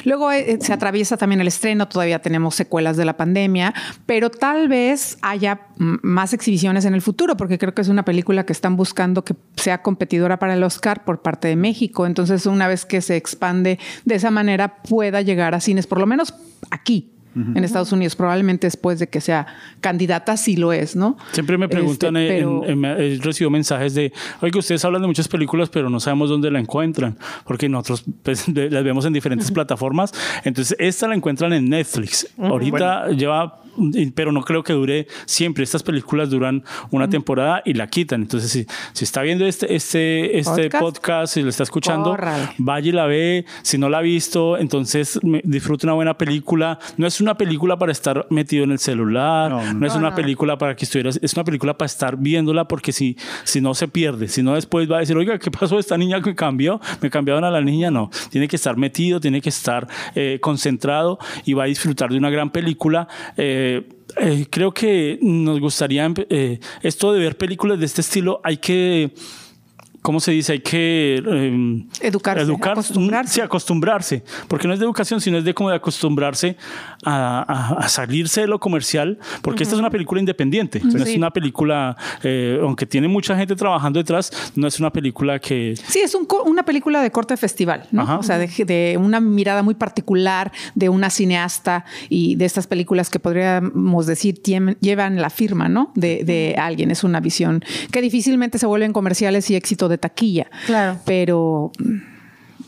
[0.05, 3.74] Luego eh, se atraviesa también el estreno, todavía tenemos secuelas de la pandemia,
[4.07, 8.47] pero tal vez haya más exhibiciones en el futuro, porque creo que es una película
[8.47, 12.07] que están buscando que sea competidora para el Oscar por parte de México.
[12.07, 16.07] Entonces, una vez que se expande de esa manera, pueda llegar a cines, por lo
[16.07, 16.32] menos
[16.70, 19.47] aquí, en Estados Unidos, probablemente después de que sea
[19.80, 21.16] candidata, sí lo es, ¿no?
[21.33, 25.09] Siempre me preguntan, Este, eh, pero- en- en- recibido mensajes de, oye, ustedes hablan de
[25.09, 27.16] muchas películas, pero no sabemos dónde la encuentran,
[27.47, 30.12] porque nosotros pues, de- las vemos en diferentes plataformas.
[30.45, 32.28] Entonces, esta la encuentran en Netflix.
[32.39, 35.64] Ahorita lleva, y- pero no creo que dure siempre.
[35.64, 38.22] Estas películas duran una temporada y la quitan.
[38.22, 40.83] Entonces, si, si está viendo este, este, este Podcast.
[40.83, 42.16] podcast, si lo está escuchando,
[42.59, 43.45] vaya y la ve.
[43.62, 46.78] Si no la ha visto, entonces disfrute una buena película.
[46.97, 49.86] No es una película para estar metido en el celular, No, no, no.
[49.86, 53.60] es una película para que estuvieras, es una película para estar viéndola porque si, si
[53.60, 55.78] no se pierde, si no después va a decir, oiga, ¿qué pasó?
[55.78, 58.10] Esta niña que cambió, me cambiaron a la niña, no.
[58.30, 62.30] Tiene que estar metido, tiene que estar eh, concentrado y va a disfrutar de una
[62.30, 63.08] gran película.
[63.36, 63.88] Eh,
[64.20, 69.12] eh, creo que nos gustaría, eh, esto de ver películas de este estilo, hay que...
[70.03, 70.53] ¿Cómo se dice?
[70.55, 73.34] Hay que eh, Educarse, educar, acostumbrarse.
[73.34, 76.57] sí, acostumbrarse, porque no es de educación, sino es de como de acostumbrarse
[77.05, 77.44] a,
[77.78, 81.16] a- a salirse de lo comercial, porque esta es una película independiente, no es Sí.
[81.16, 86.00] una película, eh, aunque tiene mucha gente trabajando detrás, no es una película que Sí,
[86.00, 88.18] es un co- una película de corte festival, ¿no?
[88.18, 93.09] O sea, de, de una mirada muy particular de una cineasta y de estas películas
[93.09, 94.40] que podríamos decir
[94.80, 95.92] llevan la firma, ¿no?
[95.94, 96.90] De, de alguien.
[96.90, 100.51] Es una visión que difícilmente se vuelven comerciales y éxito de taquilla.
[100.66, 100.99] Claro.
[101.05, 101.70] Pero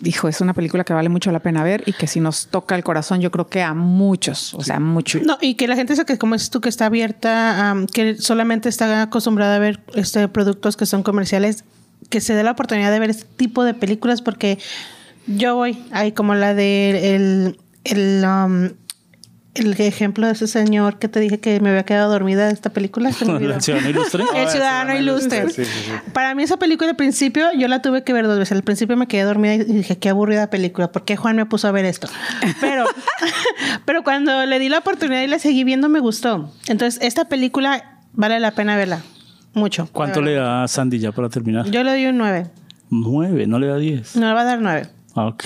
[0.00, 2.76] dijo, es una película que vale mucho la pena ver y que si nos toca
[2.76, 5.22] el corazón, yo creo que a muchos, o sea, muchos.
[5.22, 8.68] No, y que la gente que, como dices tú, que está abierta, am, que solamente
[8.68, 11.64] está acostumbrada a ver este, productos que son comerciales,
[12.10, 14.58] que se dé la oportunidad de ver este tipo de películas, porque
[15.26, 18.70] yo voy ahí como la de el, el, um,
[19.54, 22.70] el ejemplo de ese señor que te dije que me había quedado dormida de esta
[22.70, 23.12] película.
[23.12, 23.54] se me olvidó.
[23.54, 24.24] ¿El Ciudadano Ilustre?
[24.34, 25.50] El Ciudadano Ilustre.
[25.50, 25.90] Sí, sí, sí.
[26.12, 28.52] Para mí esa película al principio yo la tuve que ver dos veces.
[28.56, 30.90] Al principio me quedé dormida y dije, qué aburrida película.
[30.92, 32.08] ¿Por qué Juan me puso a ver esto?
[32.60, 32.84] Pero,
[33.84, 36.50] pero cuando le di la oportunidad y la seguí viendo me gustó.
[36.66, 39.00] Entonces esta película vale la pena verla.
[39.54, 39.88] Mucho.
[39.92, 41.70] ¿Cuánto le da a Sandy ya para terminar?
[41.70, 42.46] Yo le doy un 9.
[42.90, 44.16] Nueve, no le da diez.
[44.16, 44.86] No le va a dar 9.
[45.14, 45.44] Ah, Ok.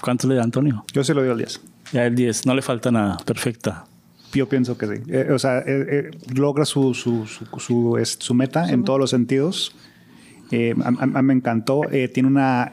[0.00, 0.84] ¿Cuánto le da Antonio?
[0.92, 1.60] Yo sí lo doy al 10.
[1.92, 3.16] Ya el 10, no le falta nada.
[3.24, 3.84] Perfecta.
[4.32, 5.02] Yo pienso que sí.
[5.08, 8.98] Eh, o sea, eh, eh, logra su, su, su, su, es- su meta en todos
[9.00, 9.74] los sentidos.
[10.50, 11.82] Eh, a, a- a- me encantó.
[11.90, 12.70] Eh, tiene una.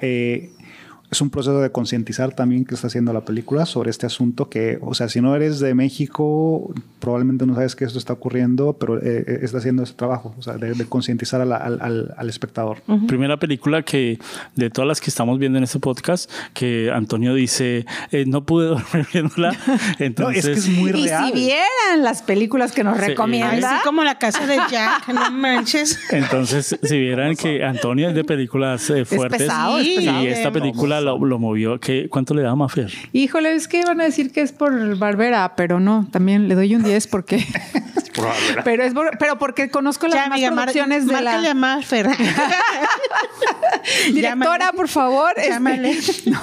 [1.16, 4.78] Es un proceso de concientizar también que está haciendo la película sobre este asunto que,
[4.82, 8.97] o sea, si no eres de México, probablemente no sabes que esto está ocurriendo, pero
[8.97, 12.82] eh, eh, está haciendo ese trabajo, o sea, de, de concientizar al, al- al espectador.
[13.07, 14.20] Primera película que,
[14.55, 18.68] de todas las que estamos viendo en este podcast, que Antonio dice, eh, no pude
[18.70, 19.55] dormir viéndola.
[19.66, 21.26] No, Entonces, es que es muy Y real.
[21.28, 23.05] si vieran las películas que nos Sí.
[23.07, 25.99] recomienda, Así como la casa de Jack, no manches.
[26.11, 30.20] Entonces, si vieran que Antonio es de películas eh, fuertes pesado, es y pesado.
[30.26, 32.91] esta película lo, lo movió, ¿qué, ¿cuánto le da Mafer?
[33.14, 36.76] híjole, es que van a decir que es por Barbera, pero no, también le doy
[36.76, 37.45] un 10 porque...
[38.66, 41.51] pero es por- pero porque conozco las Ya, más amiga, mar- producciones de márcale la
[41.51, 42.08] a Marfer.
[44.14, 45.32] directora, por favor.
[45.38, 45.97] este- Llámale.
[46.26, 46.39] no.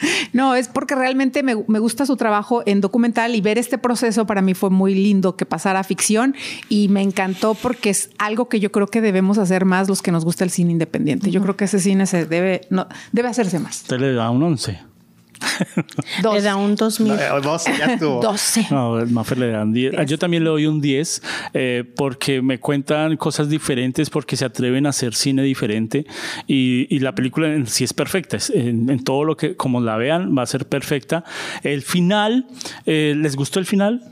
[0.32, 4.26] No, es porque realmente me, me gusta su trabajo en documental y ver este proceso
[4.26, 6.34] para mí fue muy lindo que pasara a ficción
[6.68, 10.10] y me encantó porque es algo que yo creo que debemos hacer más los que
[10.10, 11.30] nos gusta el cine independiente.
[11.30, 13.82] Yo creo que ese cine se debe, no, debe hacerse más.
[13.82, 14.93] Usted le da un 11.
[16.22, 16.34] Dos.
[16.34, 17.12] Le da un 2000.
[17.12, 18.20] Eh, dos, ya estuvo.
[18.22, 18.66] 12.
[18.70, 19.94] No, el Mafer le dan 10.
[19.98, 21.22] Ah, Yo también le doy un 10
[21.54, 26.06] eh, porque me cuentan cosas diferentes, porque se atreven a hacer cine diferente
[26.46, 28.36] y, y la película en sí es perfecta.
[28.36, 31.24] Es- en, en todo lo que, como la vean, va a ser perfecta.
[31.62, 32.46] El final,
[32.86, 34.02] eh, ¿les gustó el final?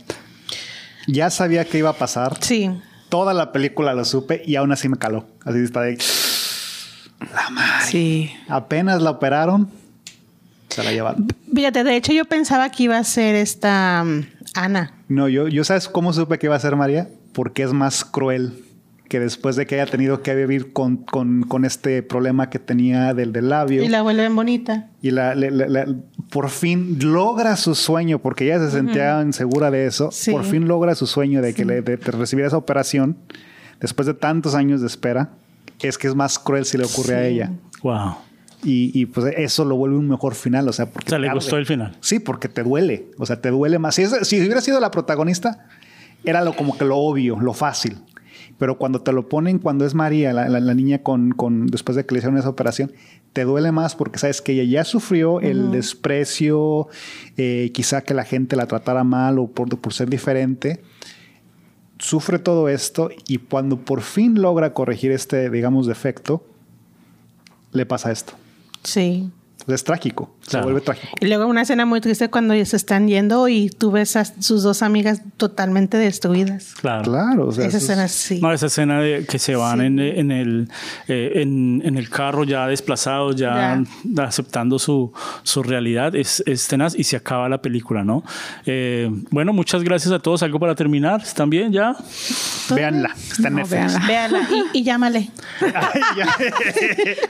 [1.07, 2.37] Ya sabía que iba a pasar.
[2.41, 2.71] Sí.
[3.09, 5.27] Toda la película lo supe y aún así me caló.
[5.45, 5.99] Así está de...
[7.87, 8.31] Sí.
[8.49, 9.71] Apenas la operaron,
[10.75, 11.27] se la llevaron.
[11.55, 14.23] Fíjate, de hecho yo pensaba que iba a ser esta um,
[14.55, 14.93] Ana.
[15.09, 18.65] No, yo, yo sabes cómo supe que iba a ser María, porque es más cruel
[19.09, 23.13] que después de que haya tenido que vivir con, con, con este problema que tenía
[23.13, 24.89] del, del labio Y la vuelven bonita.
[25.03, 25.87] y la, le- le- la-
[26.31, 30.31] por fin logra su sueño, porque ella se sentía insegura de eso, Sí.
[30.31, 33.19] por fin logra su sueño de que le, de, de recibir esa operación
[33.81, 35.29] después de tantos años de espera,
[35.83, 37.53] es que es más cruel si le ocurre a ella.
[37.83, 38.15] Wow.
[38.65, 41.27] Y, y, pues eso lo vuelve un mejor final, o sea, porque O sea, le
[41.27, 41.37] tarde.
[41.39, 41.97] gustó el final.
[42.01, 43.97] Sí, porque te duele, o sea, te duele más.
[43.97, 45.67] Si, es- si hubiera sido la protagonista,
[46.25, 47.99] era lo, como que lo obvio, lo fácil.
[48.59, 51.97] Pero cuando te lo ponen, cuando es María, la, la- la niña con, con, después
[51.97, 52.93] de que le hicieron esa operación,
[53.33, 56.87] te duele más porque sabes que ella ya sufrió el desprecio,
[57.37, 60.83] eh, quizá que la gente la tratara mal o por, por ser diferente.
[61.99, 66.45] Sufre todo esto y cuando por fin logra corregir este, digamos, defecto,
[67.73, 68.35] le pasa esto.
[68.85, 69.31] Sí.
[69.69, 71.15] Es trágico, se vuelve trágico.
[71.21, 74.63] Y luego una escena muy triste cuando se están yendo y tú ves a sus
[74.63, 76.75] dos amigas totalmente destruidas.
[76.81, 77.03] Claro.
[77.13, 78.41] Claro, o sea, Esa es- escena sí.
[78.41, 79.87] No, esa escena de que se van Sí.
[79.87, 80.69] en, en el,
[81.09, 83.83] eh, en, en el carro ya desplazados, ya,
[84.19, 88.25] aceptando su, su realidad, es, es tenaz y se acaba la película, ¿no?
[88.67, 90.43] Eh, bueno, muchas gracias a todos.
[90.43, 91.23] ¿Algo para terminar?
[91.23, 91.95] ¿Están bien ya?
[92.75, 94.07] Véanla, está en No, Netflix.
[94.07, 94.49] véanla.
[94.73, 95.31] Y, y llámale.
[95.61, 96.27] Ay, ya.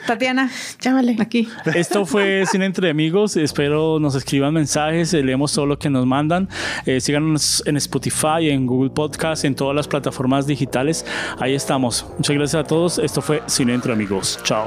[0.07, 1.17] Tatiana, Llámale.
[1.21, 1.49] aquí.
[1.75, 3.37] Esto fue Cine Entre Amigos.
[3.37, 6.49] Espero nos escriban mensajes, eh, leemos todo lo que nos mandan.
[6.87, 11.05] Eh, síganos en Spotify, en Google Podcast, en todas las plataformas digitales.
[11.39, 12.07] Ahí estamos.
[12.17, 12.99] Muchas gracias a todos.
[12.99, 14.39] Esto fue Cine Entre Amigos.
[14.43, 14.67] Chao.